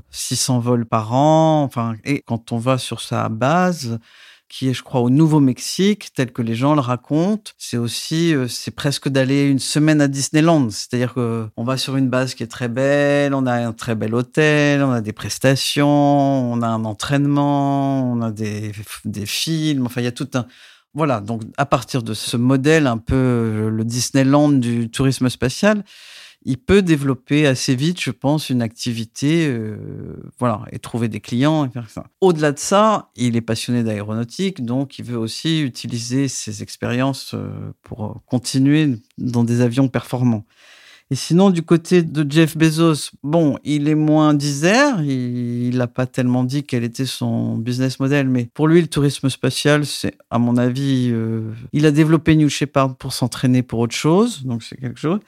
600 0.09 0.57
euh, 0.57 0.59
vols 0.59 0.85
par 0.85 1.13
an. 1.13 1.63
Enfin, 1.63 1.95
et 2.03 2.21
quand 2.25 2.51
on 2.51 2.57
va 2.57 2.77
sur 2.77 3.01
sa 3.01 3.29
base, 3.29 3.99
qui 4.53 4.69
est, 4.69 4.73
je 4.73 4.83
crois, 4.83 5.01
au 5.01 5.09
Nouveau-Mexique, 5.09 6.13
tel 6.13 6.31
que 6.31 6.43
les 6.43 6.53
gens 6.53 6.75
le 6.75 6.79
racontent. 6.79 7.51
C'est 7.57 7.77
aussi, 7.77 8.35
euh, 8.35 8.47
c'est 8.47 8.69
presque 8.69 9.09
d'aller 9.09 9.49
une 9.49 9.57
semaine 9.57 9.99
à 9.99 10.07
Disneyland. 10.07 10.69
C'est-à-dire 10.69 11.15
que 11.15 11.47
on 11.57 11.63
va 11.63 11.75
sur 11.75 11.95
une 11.95 12.07
base 12.07 12.35
qui 12.35 12.43
est 12.43 12.47
très 12.47 12.67
belle, 12.67 13.33
on 13.33 13.47
a 13.47 13.53
un 13.53 13.73
très 13.73 13.95
bel 13.95 14.13
hôtel, 14.13 14.83
on 14.83 14.91
a 14.91 15.01
des 15.01 15.11
prestations, 15.11 15.87
on 15.87 16.61
a 16.61 16.67
un 16.67 16.85
entraînement, 16.85 18.13
on 18.13 18.21
a 18.21 18.29
des, 18.29 18.73
des 19.05 19.25
films. 19.25 19.87
Enfin, 19.87 20.01
il 20.01 20.03
y 20.03 20.07
a 20.07 20.11
tout 20.11 20.29
un, 20.35 20.45
voilà, 20.93 21.19
donc 21.19 21.41
à 21.57 21.65
partir 21.65 22.03
de 22.03 22.13
ce 22.13 22.37
modèle 22.37 22.85
un 22.85 22.99
peu 22.99 23.15
euh, 23.15 23.69
le 23.71 23.83
Disneyland 23.83 24.49
du 24.49 24.87
tourisme 24.91 25.29
spatial, 25.29 25.83
il 26.45 26.57
peut 26.57 26.81
développer 26.81 27.47
assez 27.47 27.75
vite, 27.75 28.01
je 28.01 28.11
pense, 28.11 28.49
une 28.49 28.61
activité, 28.61 29.47
euh, 29.47 29.77
voilà, 30.39 30.63
et 30.71 30.79
trouver 30.79 31.07
des 31.07 31.19
clients. 31.19 31.69
Au-delà 32.21 32.51
de 32.51 32.59
ça, 32.59 33.11
il 33.15 33.35
est 33.35 33.41
passionné 33.41 33.83
d'aéronautique, 33.83 34.63
donc 34.63 34.99
il 34.99 35.05
veut 35.05 35.17
aussi 35.17 35.61
utiliser 35.61 36.27
ses 36.27 36.61
expériences 36.63 37.33
euh, 37.33 37.49
pour 37.81 38.21
continuer 38.25 38.97
dans 39.17 39.43
des 39.43 39.61
avions 39.61 39.87
performants. 39.87 40.45
Et 41.13 41.15
sinon, 41.15 41.51
du 41.51 41.61
côté 41.61 42.01
de 42.01 42.25
Jeff 42.27 42.57
Bezos, 42.57 43.11
bon, 43.21 43.59
il 43.63 43.87
est 43.87 43.93
moins 43.93 44.33
disert. 44.33 44.99
Il 45.03 45.77
n'a 45.77 45.85
pas 45.85 46.07
tellement 46.07 46.43
dit 46.43 46.63
quel 46.63 46.83
était 46.83 47.05
son 47.05 47.55
business 47.55 47.99
model, 47.99 48.27
mais 48.27 48.49
pour 48.51 48.67
lui, 48.67 48.81
le 48.81 48.87
tourisme 48.87 49.29
spatial, 49.29 49.85
c'est, 49.85 50.17
à 50.31 50.39
mon 50.39 50.57
avis, 50.57 51.11
euh, 51.13 51.51
il 51.71 51.85
a 51.85 51.91
développé 51.91 52.35
New 52.35 52.49
Shepard 52.49 52.95
pour 52.95 53.13
s'entraîner 53.13 53.61
pour 53.61 53.77
autre 53.77 53.93
chose, 53.93 54.41
donc 54.43 54.63
c'est 54.63 54.75
quelque 54.75 54.99
chose. 54.99 55.19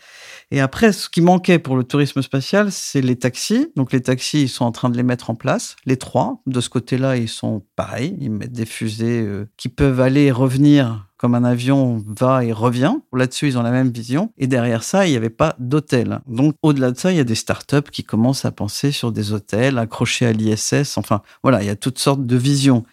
Et 0.50 0.60
après, 0.60 0.92
ce 0.92 1.08
qui 1.08 1.22
manquait 1.22 1.60
pour 1.60 1.78
le 1.78 1.84
tourisme 1.84 2.24
spatial, 2.24 2.72
c'est 2.72 3.02
les 3.02 3.16
taxis. 3.16 3.68
Donc 3.76 3.94
les 3.94 4.02
taxis, 4.02 4.42
ils 4.42 4.50
sont 4.50 4.66
en 4.66 4.72
train 4.72 4.90
de 4.90 4.98
les 4.98 5.04
mettre 5.04 5.30
en 5.30 5.36
place, 5.36 5.76
les 5.86 5.98
trois. 5.98 6.42
De 6.48 6.62
ce 6.62 6.70
côté-là, 6.70 7.16
ils 7.16 7.30
sont 7.30 7.62
pareils. 7.76 8.18
Ils 8.20 8.32
mettent 8.32 8.54
des 8.54 8.66
fusées 8.66 9.22
euh, 9.22 9.48
qui 9.56 9.70
peuvent 9.70 10.02
aller 10.02 10.24
et 10.24 10.32
revenir 10.32 11.05
comme 11.18 11.36
un 11.36 11.44
avion 11.44 12.04
va 12.06 12.44
et 12.44 12.52
revient. 12.52 12.96
Là-dessus, 13.14 13.48
ils 13.48 13.58
ont 13.58 13.64
la 13.64 13.72
même 13.72 13.90
vision. 13.90 14.32
Et 14.38 14.48
derrière 14.48 14.84
ça, 14.84 15.08
il 15.08 15.12
n'y 15.12 15.18
avait 15.18 15.30
pas 15.30 15.56
d'hôtel. 15.60 16.20
Donc, 16.28 16.56
au-delà 16.62 16.92
de 16.92 16.98
ça, 16.98 17.12
il 17.12 17.18
y 17.18 17.22
a 17.22 17.26
des 17.26 17.36
startups 17.36 17.90
qui 17.92 18.04
commencent 18.04 18.46
à 18.46 18.52
penser 18.52 18.92
sur 18.92 19.12
des 19.12 19.32
hôtels 19.32 19.78
accrochés 19.78 20.26
à 20.26 20.32
l'ISS. 20.32 20.98
Enfin, 20.98 21.22
voilà, 21.44 21.62
il 21.64 21.68
y 21.68 21.70
a 21.70 21.76
toutes 21.76 22.00
sortes 22.00 22.26
de 22.26 22.36
visions. 22.36 22.84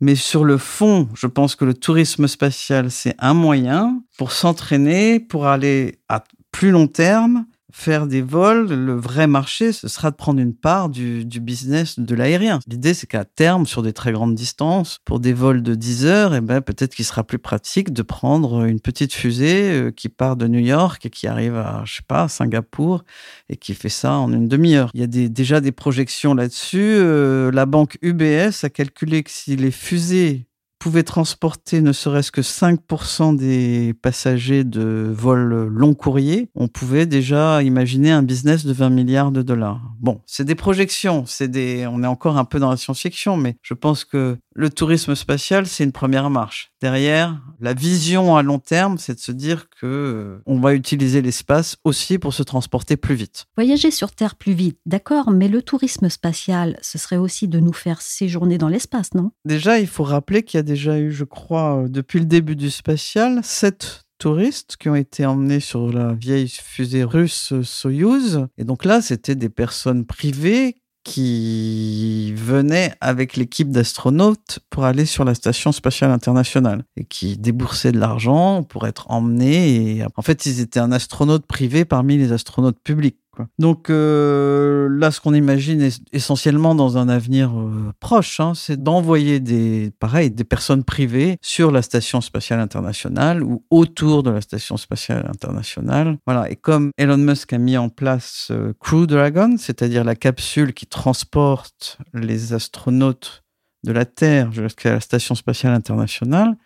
Mais 0.00 0.16
sur 0.16 0.44
le 0.44 0.58
fond, 0.58 1.08
je 1.14 1.28
pense 1.28 1.54
que 1.54 1.64
le 1.64 1.74
tourisme 1.74 2.26
spatial, 2.26 2.90
c'est 2.90 3.14
un 3.18 3.34
moyen 3.34 4.02
pour 4.18 4.32
s'entraîner, 4.32 5.20
pour 5.20 5.46
aller 5.46 6.00
à 6.08 6.24
plus 6.50 6.70
long 6.70 6.88
terme 6.88 7.46
faire 7.72 8.06
des 8.06 8.22
vols, 8.22 8.68
le 8.68 8.94
vrai 8.94 9.26
marché, 9.26 9.72
ce 9.72 9.88
sera 9.88 10.10
de 10.10 10.16
prendre 10.16 10.40
une 10.40 10.54
part 10.54 10.88
du, 10.88 11.24
business 11.24 11.98
de 11.98 12.14
l'aérien. 12.14 12.60
L'idée, 12.68 12.94
c'est 12.94 13.06
qu'à 13.06 13.24
terme, 13.24 13.66
sur 13.66 13.82
des 13.82 13.92
très 13.92 14.12
grandes 14.12 14.34
distances, 14.34 14.98
pour 15.04 15.18
des 15.18 15.32
vols 15.32 15.62
de 15.62 15.74
10 15.74 16.06
heures, 16.06 16.34
eh 16.34 16.40
ben, 16.40 16.60
peut-être 16.60 16.94
qu'il 16.94 17.04
sera 17.04 17.24
plus 17.24 17.38
pratique 17.38 17.92
de 17.92 18.02
prendre 18.02 18.64
une 18.64 18.80
petite 18.80 19.12
fusée 19.12 19.70
euh, 19.72 19.90
qui 19.90 20.08
part 20.08 20.36
de 20.36 20.46
New 20.46 20.60
York 20.60 21.04
et 21.06 21.10
qui 21.10 21.26
arrive 21.26 21.56
à, 21.56 21.82
je 21.84 21.96
sais 21.96 22.02
pas, 22.06 22.28
Singapour 22.28 23.04
et 23.48 23.56
qui 23.56 23.74
fait 23.74 23.88
ça 23.88 24.14
en 24.14 24.32
une 24.32 24.48
demi-heure. 24.48 24.90
Il 24.94 25.00
y 25.00 25.04
a 25.04 25.28
déjà 25.28 25.60
des 25.60 25.72
projections 25.72 26.34
là-dessus. 26.34 26.78
Euh, 26.80 27.50
la 27.50 27.66
banque 27.66 27.98
UBS 28.02 28.64
a 28.64 28.70
calculé 28.70 29.22
que 29.22 29.30
si 29.30 29.56
les 29.56 29.70
fusées 29.70 30.46
pouvait 30.82 31.04
transporter 31.04 31.80
ne 31.80 31.92
serait-ce 31.92 32.32
que 32.32 32.40
5% 32.40 33.36
des 33.36 33.94
passagers 34.02 34.64
de 34.64 35.14
vols 35.14 35.68
long 35.68 35.94
courrier, 35.94 36.48
on 36.56 36.66
pouvait 36.66 37.06
déjà 37.06 37.62
imaginer 37.62 38.10
un 38.10 38.24
business 38.24 38.66
de 38.66 38.72
20 38.72 38.90
milliards 38.90 39.30
de 39.30 39.42
dollars. 39.42 39.80
Bon, 40.00 40.20
c'est 40.26 40.44
des 40.44 40.56
projections, 40.56 41.22
c'est 41.24 41.46
des, 41.46 41.86
on 41.86 42.02
est 42.02 42.08
encore 42.08 42.36
un 42.36 42.44
peu 42.44 42.58
dans 42.58 42.70
la 42.70 42.76
science-fiction, 42.76 43.36
mais 43.36 43.54
je 43.62 43.74
pense 43.74 44.04
que 44.04 44.36
le 44.56 44.70
tourisme 44.70 45.14
spatial, 45.14 45.68
c'est 45.68 45.84
une 45.84 45.92
première 45.92 46.30
marche. 46.30 46.71
Derrière, 46.82 47.40
la 47.60 47.74
vision 47.74 48.34
à 48.34 48.42
long 48.42 48.58
terme, 48.58 48.98
c'est 48.98 49.14
de 49.14 49.20
se 49.20 49.30
dire 49.30 49.70
que 49.70 49.86
euh, 49.86 50.42
on 50.46 50.58
va 50.58 50.74
utiliser 50.74 51.22
l'espace 51.22 51.76
aussi 51.84 52.18
pour 52.18 52.34
se 52.34 52.42
transporter 52.42 52.96
plus 52.96 53.14
vite. 53.14 53.46
Voyager 53.56 53.92
sur 53.92 54.10
Terre 54.10 54.34
plus 54.34 54.52
vite, 54.52 54.80
d'accord, 54.84 55.30
mais 55.30 55.46
le 55.46 55.62
tourisme 55.62 56.08
spatial, 56.08 56.76
ce 56.82 56.98
serait 56.98 57.18
aussi 57.18 57.46
de 57.46 57.60
nous 57.60 57.72
faire 57.72 58.02
séjourner 58.02 58.58
dans 58.58 58.66
l'espace, 58.66 59.14
non? 59.14 59.30
Déjà, 59.44 59.78
il 59.78 59.86
faut 59.86 60.02
rappeler 60.02 60.42
qu'il 60.42 60.58
y 60.58 60.60
a 60.60 60.64
déjà 60.64 60.98
eu, 60.98 61.12
je 61.12 61.22
crois, 61.22 61.84
euh, 61.84 61.88
depuis 61.88 62.18
le 62.18 62.26
début 62.26 62.56
du 62.56 62.68
spatial, 62.68 63.38
sept 63.44 64.02
touristes 64.18 64.76
qui 64.76 64.88
ont 64.88 64.94
été 64.94 65.26
emmenés 65.26 65.60
sur 65.60 65.92
la 65.92 66.14
vieille 66.14 66.48
fusée 66.48 67.02
russe 67.04 67.52
Soyuz. 67.62 68.46
Et 68.56 68.64
donc 68.64 68.84
là, 68.84 69.00
c'était 69.02 69.34
des 69.34 69.48
personnes 69.48 70.04
privées 70.04 70.76
qui 71.04 72.32
venait 72.34 72.94
avec 73.00 73.36
l'équipe 73.36 73.70
d'astronautes 73.70 74.60
pour 74.70 74.84
aller 74.84 75.04
sur 75.04 75.24
la 75.24 75.34
station 75.34 75.72
spatiale 75.72 76.10
internationale 76.10 76.84
et 76.96 77.04
qui 77.04 77.36
déboursaient 77.36 77.92
de 77.92 77.98
l'argent 77.98 78.62
pour 78.62 78.86
être 78.86 79.10
emmenés. 79.10 79.98
Et 79.98 80.04
en 80.16 80.22
fait, 80.22 80.46
ils 80.46 80.60
étaient 80.60 80.80
un 80.80 80.92
astronaute 80.92 81.46
privé 81.46 81.84
parmi 81.84 82.18
les 82.18 82.32
astronautes 82.32 82.78
publics. 82.82 83.16
Donc 83.58 83.90
euh, 83.90 84.88
là, 84.90 85.10
ce 85.10 85.20
qu'on 85.20 85.34
imagine 85.34 85.88
essentiellement 86.12 86.74
dans 86.74 86.98
un 86.98 87.08
avenir 87.08 87.58
euh, 87.58 87.92
proche, 87.98 88.40
hein, 88.40 88.52
c'est 88.54 88.82
d'envoyer 88.82 89.40
des, 89.40 89.90
pareil, 89.98 90.30
des 90.30 90.44
personnes 90.44 90.84
privées 90.84 91.38
sur 91.40 91.70
la 91.70 91.82
station 91.82 92.20
spatiale 92.20 92.60
internationale 92.60 93.42
ou 93.42 93.64
autour 93.70 94.22
de 94.22 94.30
la 94.30 94.40
station 94.40 94.76
spatiale 94.76 95.26
internationale. 95.28 96.18
Voilà. 96.26 96.50
Et 96.50 96.56
comme 96.56 96.90
Elon 96.98 97.16
Musk 97.16 97.52
a 97.52 97.58
mis 97.58 97.76
en 97.76 97.88
place 97.88 98.48
euh, 98.50 98.74
Crew 98.80 99.06
Dragon, 99.06 99.56
c'est-à-dire 99.56 100.04
la 100.04 100.14
capsule 100.14 100.74
qui 100.74 100.86
transporte 100.86 101.98
les 102.12 102.52
astronautes 102.52 103.42
de 103.84 103.92
la 103.92 104.04
Terre 104.04 104.52
jusqu'à 104.52 104.92
la 104.92 105.00
station 105.00 105.34
spatiale 105.34 105.74
internationale, 105.74 106.56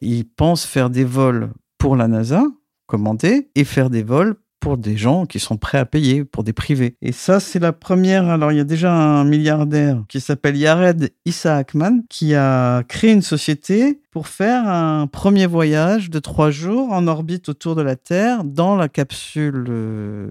il 0.00 0.28
pense 0.28 0.64
faire 0.64 0.90
des 0.90 1.04
vols 1.04 1.52
pour 1.78 1.96
la 1.96 2.08
NASA 2.08 2.44
commandés 2.86 3.50
et 3.54 3.64
faire 3.64 3.90
des 3.90 4.02
vols 4.02 4.36
pour 4.60 4.76
des 4.76 4.96
gens 4.96 5.26
qui 5.26 5.38
sont 5.38 5.56
prêts 5.56 5.78
à 5.78 5.84
payer, 5.84 6.24
pour 6.24 6.44
des 6.44 6.52
privés. 6.52 6.96
Et 7.02 7.12
ça, 7.12 7.40
c'est 7.40 7.58
la 7.58 7.72
première. 7.72 8.28
Alors, 8.28 8.52
il 8.52 8.58
y 8.58 8.60
a 8.60 8.64
déjà 8.64 8.92
un 8.92 9.24
milliardaire 9.24 10.02
qui 10.08 10.20
s'appelle 10.20 10.56
Yared 10.56 11.10
Issaakman 11.24 12.02
qui 12.08 12.34
a 12.34 12.82
créé 12.84 13.12
une 13.12 13.22
société 13.22 14.00
pour 14.10 14.28
faire 14.28 14.68
un 14.68 15.06
premier 15.06 15.46
voyage 15.46 16.10
de 16.10 16.18
trois 16.18 16.50
jours 16.50 16.92
en 16.92 17.06
orbite 17.06 17.48
autour 17.48 17.76
de 17.76 17.82
la 17.82 17.96
Terre 17.96 18.44
dans 18.44 18.76
la 18.76 18.88
capsule 18.88 19.66
euh, 19.68 20.28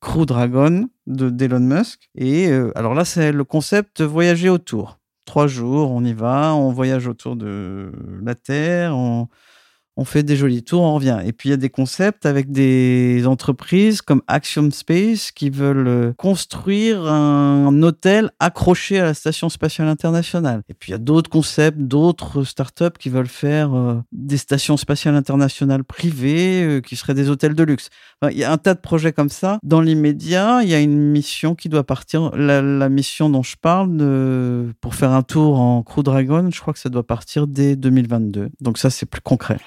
Crew 0.00 0.26
Dragon 0.26 0.88
de 1.06 1.30
d'Elon 1.30 1.60
Musk. 1.60 2.10
Et 2.14 2.48
euh, 2.48 2.70
alors 2.74 2.94
là, 2.94 3.04
c'est 3.04 3.32
le 3.32 3.44
concept 3.44 4.02
voyager 4.02 4.50
autour. 4.50 4.98
Trois 5.24 5.46
jours, 5.46 5.90
on 5.90 6.04
y 6.04 6.12
va, 6.12 6.54
on 6.54 6.70
voyage 6.70 7.08
autour 7.08 7.34
de 7.36 7.90
la 8.22 8.34
Terre, 8.34 8.94
on 8.94 9.28
on 9.96 10.04
fait 10.04 10.22
des 10.22 10.36
jolis 10.36 10.62
tours, 10.62 10.82
on 10.82 10.94
revient. 10.94 11.20
Et 11.24 11.32
puis 11.32 11.48
il 11.48 11.52
y 11.52 11.54
a 11.54 11.58
des 11.58 11.70
concepts 11.70 12.26
avec 12.26 12.50
des 12.50 13.24
entreprises 13.26 14.02
comme 14.02 14.22
Axiom 14.26 14.72
Space 14.72 15.30
qui 15.30 15.50
veulent 15.50 15.86
euh, 15.86 16.12
construire 16.16 17.06
un 17.06 17.82
hôtel 17.82 18.30
accroché 18.40 18.98
à 18.98 19.04
la 19.04 19.14
station 19.14 19.48
spatiale 19.48 19.88
internationale. 19.88 20.62
Et 20.68 20.74
puis 20.74 20.90
il 20.90 20.92
y 20.92 20.96
a 20.96 20.98
d'autres 20.98 21.30
concepts, 21.30 21.78
d'autres 21.78 22.44
startups 22.44 22.98
qui 22.98 23.08
veulent 23.08 23.28
faire 23.28 23.74
euh, 23.74 24.00
des 24.12 24.36
stations 24.36 24.76
spatiales 24.76 25.14
internationales 25.14 25.84
privées 25.84 26.64
euh, 26.64 26.80
qui 26.80 26.96
seraient 26.96 27.14
des 27.14 27.30
hôtels 27.30 27.54
de 27.54 27.62
luxe. 27.62 27.90
il 28.30 28.38
y 28.38 28.44
a 28.44 28.50
un 28.50 28.58
tas 28.58 28.74
de 28.74 28.80
projets 28.80 29.12
comme 29.12 29.28
ça. 29.28 29.58
Dans 29.62 29.80
l'immédiat, 29.80 30.60
il 30.62 30.68
y 30.68 30.74
a 30.74 30.80
une 30.80 30.98
mission 30.98 31.54
qui 31.54 31.68
doit 31.68 31.84
partir. 31.84 32.34
La, 32.36 32.88
mission 32.88 33.30
dont 33.30 33.42
je 33.42 33.56
parle 33.56 33.88
pour 34.80 34.94
faire 34.94 35.10
un 35.10 35.22
tour 35.22 35.58
en 35.58 35.82
Crew 35.82 36.02
Dragon, 36.02 36.48
je 36.52 36.60
crois 36.60 36.72
que 36.72 36.78
ça 36.78 36.90
doit 36.90 37.06
partir 37.06 37.46
dès 37.46 37.76
2022. 37.76 38.50
Donc 38.60 38.78
ça, 38.78 38.90
c'est 38.90 39.06
plus 39.06 39.20
concret. 39.20 39.58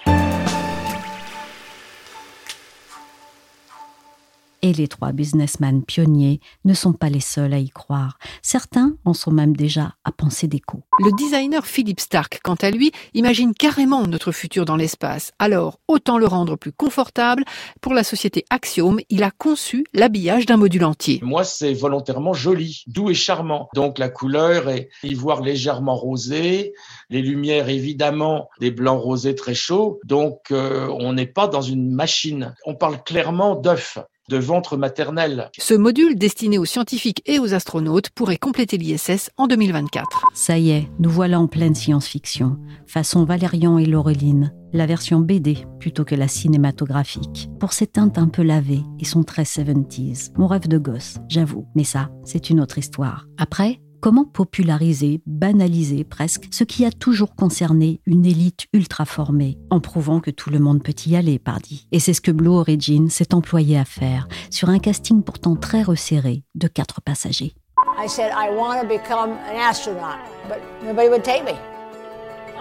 Et 4.62 4.74
les 4.74 4.88
trois 4.88 5.12
businessmen 5.12 5.84
pionniers 5.84 6.40
ne 6.66 6.74
sont 6.74 6.94
pas 6.94 7.10
les 7.10 7.20
seuls 7.20 7.54
à 7.54 7.60
y 7.60 7.70
croire. 7.70 8.18
Certains 8.42 8.96
en 9.06 9.14
sont 9.14 9.32
même 9.32 9.56
déjà 9.56 9.94
à 10.04 10.12
penser 10.12 10.48
des 10.48 10.60
coups. 10.60 10.84
Le 11.00 11.12
designer 11.16 11.66
Philip 11.66 12.00
Stark, 12.00 12.40
quant 12.44 12.56
à 12.56 12.72
lui, 12.72 12.92
imagine 13.14 13.54
carrément 13.54 14.08
notre 14.08 14.32
futur 14.32 14.66
dans 14.66 14.76
l'espace. 14.76 15.32
Alors, 15.38 15.80
autant 15.88 16.18
le 16.18 16.26
rendre 16.26 16.56
plus 16.56 16.72
confortable. 16.72 17.44
Pour 17.82 17.94
la 17.94 18.04
société 18.04 18.46
Axiom, 18.50 18.98
il 19.10 19.24
a 19.24 19.32
conçu 19.32 19.86
l'habillage 19.94 20.48
d'un 20.48 20.58
module 20.58 20.86
entier. 20.86 21.20
Moi, 21.22 21.44
c'est 21.44 21.74
volontairement 21.74 22.34
joli, 22.34 22.84
doux 22.88 23.10
et 23.10 23.14
charmant. 23.14 23.70
Donc 23.76 24.00
la 24.00 24.10
couleur 24.10 24.70
est 24.70 24.90
ivoire 25.04 25.42
légèrement 25.42 25.96
rosé, 25.96 26.74
les 27.10 27.22
lumières 27.22 27.70
évidemment 27.70 28.50
des 28.60 28.72
blancs 28.72 29.02
rosés 29.02 29.36
très 29.36 29.54
chauds. 29.54 30.00
Donc 30.04 30.52
euh, 30.52 30.88
on 31.00 31.14
n'est 31.14 31.28
pas 31.28 31.48
dans 31.48 31.62
une 31.62 31.92
machine. 31.92 32.56
On 32.66 32.76
parle 32.76 33.04
clairement 33.04 33.56
d'œuf 33.56 34.00
de 34.30 34.38
ventre 34.38 34.78
maternel. 34.78 35.50
Ce 35.58 35.74
module 35.74 36.18
destiné 36.18 36.58
aux 36.58 36.66
scientifiques 36.66 37.22
et 37.26 37.40
aux 37.40 37.54
astronautes 37.54 38.10
pourrait 38.10 38.38
compléter 38.38 38.78
l'ISS 38.78 39.32
en 39.38 39.48
2024. 39.48 40.26
Ça 40.34 40.58
y 40.58 40.72
est, 40.72 40.90
nous 41.00 41.10
voilà 41.10 41.40
en 41.40 41.48
pleine 41.48 41.76
science-fiction, 41.76 42.58
façon 42.86 43.24
Valérian 43.24 43.78
et 43.78 43.86
Laureline, 43.86 44.54
la 44.74 44.86
version 44.86 45.20
BD 45.20 45.66
plutôt 45.80 46.04
que 46.04 46.16
la 46.16 46.28
cinématographique. 46.28 47.50
Pour 47.60 47.74
ces 47.74 47.88
teintes 47.88 48.18
un 48.18 48.28
peu 48.28 48.44
lavées 48.44 48.84
et 49.00 49.06
son 49.06 49.24
très 49.24 49.44
70s. 49.44 50.32
Mon 50.38 50.48
rêve 50.48 50.68
de 50.68 50.78
gosse, 50.78 51.18
j'avoue, 51.30 51.68
mais 51.76 51.86
ça, 51.86 52.10
c'est 52.26 52.50
une 52.50 52.60
autre 52.60 52.78
histoire. 52.78 53.28
Après, 53.38 53.80
Comment 54.08 54.24
populariser, 54.24 55.20
banaliser 55.26 56.06
presque 56.06 56.48
ce 56.52 56.64
qui 56.64 56.86
a 56.86 56.92
toujours 56.92 57.36
concerné 57.36 58.00
une 58.06 58.26
élite 58.26 58.68
ultra 58.72 59.04
formée, 59.04 59.58
en 59.70 59.82
prouvant 59.82 60.22
que 60.22 60.32
tout 60.32 60.50
le 60.50 60.60
monde 60.60 60.82
peut 60.82 60.96
y 61.06 61.18
aller, 61.18 61.40
pardi. 61.40 61.90
Et 61.92 62.00
c'est 62.00 62.14
ce 62.14 62.22
que 62.22 62.32
Blue 62.32 62.52
Origin 62.52 63.10
s'est 63.10 63.34
employé 63.34 63.78
à 63.78 63.84
faire, 63.84 64.30
sur 64.50 64.70
un 64.70 64.80
casting 64.80 65.24
pourtant 65.24 65.58
très 65.58 65.84
resserré 65.84 66.44
de 66.56 66.70
quatre 66.70 67.02
passagers. 67.02 67.54
I 68.02 68.08
said 68.08 68.32
I 68.32 68.50
want 68.56 68.80
to 68.80 68.88
become 68.88 69.32
an 69.32 69.58
astronaut, 69.58 70.20
but 70.48 70.60
nobody 70.86 71.10
would 71.10 71.26
take 71.26 71.44
me. 71.44 71.58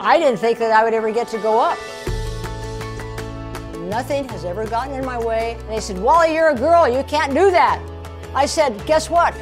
I 0.00 0.18
didn't 0.18 0.38
think 0.38 0.58
that 0.58 0.72
I 0.72 0.82
would 0.82 0.94
ever 0.94 1.12
get 1.12 1.28
to 1.28 1.38
go 1.38 1.60
up. 1.60 1.78
Nothing 3.88 4.28
has 4.30 4.44
ever 4.44 4.68
gotten 4.68 4.96
in 4.98 5.06
my 5.06 5.24
way. 5.24 5.56
And 5.60 5.76
they 5.76 5.80
said, 5.80 6.02
Wally, 6.02 6.34
you're 6.34 6.50
a 6.50 6.56
girl, 6.56 6.88
you 6.88 7.04
can't 7.04 7.32
do 7.32 7.52
that. 7.52 7.80
I 8.34 8.46
said, 8.46 8.84
guess 8.84 9.08
what? 9.08 9.32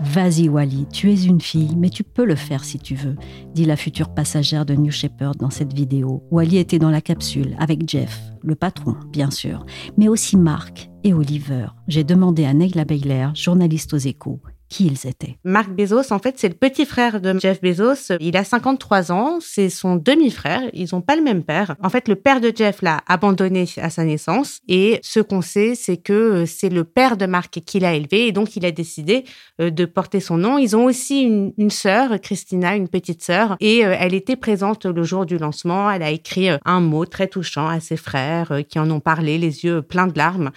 Vas-y 0.00 0.48
Wally, 0.48 0.86
tu 0.92 1.12
es 1.12 1.22
une 1.22 1.40
fille, 1.40 1.76
mais 1.76 1.88
tu 1.88 2.02
peux 2.02 2.24
le 2.24 2.34
faire 2.34 2.64
si 2.64 2.78
tu 2.78 2.96
veux, 2.96 3.14
dit 3.54 3.64
la 3.64 3.76
future 3.76 4.08
passagère 4.08 4.66
de 4.66 4.74
New 4.74 4.90
Shepard 4.90 5.36
dans 5.36 5.50
cette 5.50 5.72
vidéo. 5.72 6.24
Wally 6.30 6.58
était 6.58 6.80
dans 6.80 6.90
la 6.90 7.00
capsule 7.00 7.54
avec 7.58 7.88
Jeff, 7.88 8.20
le 8.42 8.56
patron, 8.56 8.96
bien 9.12 9.30
sûr, 9.30 9.64
mais 9.96 10.08
aussi 10.08 10.36
Mark 10.36 10.90
et 11.04 11.14
Oliver. 11.14 11.66
J'ai 11.86 12.04
demandé 12.04 12.44
à 12.44 12.54
Neila 12.54 12.84
Baylor, 12.84 13.34
journaliste 13.34 13.94
aux 13.94 13.98
échos, 13.98 14.40
qui 14.70 14.86
ils 14.86 15.06
étaient. 15.06 15.36
Marc 15.44 15.68
Bezos, 15.70 16.12
en 16.12 16.20
fait, 16.20 16.38
c'est 16.38 16.48
le 16.48 16.54
petit 16.54 16.86
frère 16.86 17.20
de 17.20 17.38
Jeff 17.38 17.60
Bezos. 17.60 18.14
Il 18.20 18.36
a 18.36 18.44
53 18.44 19.12
ans, 19.12 19.38
c'est 19.40 19.68
son 19.68 19.96
demi-frère. 19.96 20.62
Ils 20.72 20.88
n'ont 20.92 21.00
pas 21.02 21.16
le 21.16 21.22
même 21.22 21.42
père. 21.42 21.74
En 21.82 21.90
fait, 21.90 22.08
le 22.08 22.14
père 22.14 22.40
de 22.40 22.52
Jeff 22.54 22.80
l'a 22.80 23.02
abandonné 23.08 23.66
à 23.78 23.90
sa 23.90 24.04
naissance. 24.04 24.60
Et 24.68 25.00
ce 25.02 25.18
qu'on 25.18 25.42
sait, 25.42 25.74
c'est 25.74 25.96
que 25.96 26.12
euh, 26.12 26.46
c'est 26.46 26.68
le 26.68 26.84
père 26.84 27.16
de 27.16 27.26
Marc 27.26 27.60
qui 27.66 27.80
l'a 27.80 27.94
élevé. 27.94 28.28
Et 28.28 28.32
donc, 28.32 28.54
il 28.54 28.64
a 28.64 28.70
décidé 28.70 29.24
euh, 29.60 29.70
de 29.70 29.84
porter 29.84 30.20
son 30.20 30.38
nom. 30.38 30.56
Ils 30.56 30.76
ont 30.76 30.84
aussi 30.84 31.22
une, 31.22 31.52
une 31.58 31.70
sœur, 31.70 32.20
Christina, 32.20 32.76
une 32.76 32.88
petite 32.88 33.24
sœur. 33.24 33.56
Et 33.58 33.84
euh, 33.84 33.96
elle 33.98 34.14
était 34.14 34.36
présente 34.36 34.86
le 34.86 35.02
jour 35.02 35.26
du 35.26 35.36
lancement. 35.36 35.90
Elle 35.90 36.04
a 36.04 36.10
écrit 36.10 36.48
un 36.64 36.80
mot 36.80 37.06
très 37.06 37.26
touchant 37.26 37.66
à 37.66 37.80
ses 37.80 37.96
frères 37.96 38.62
qui 38.68 38.78
en 38.78 38.88
ont 38.90 39.00
parlé, 39.00 39.36
les 39.36 39.64
yeux 39.64 39.82
pleins 39.82 40.06
de 40.06 40.16
larmes. 40.16 40.52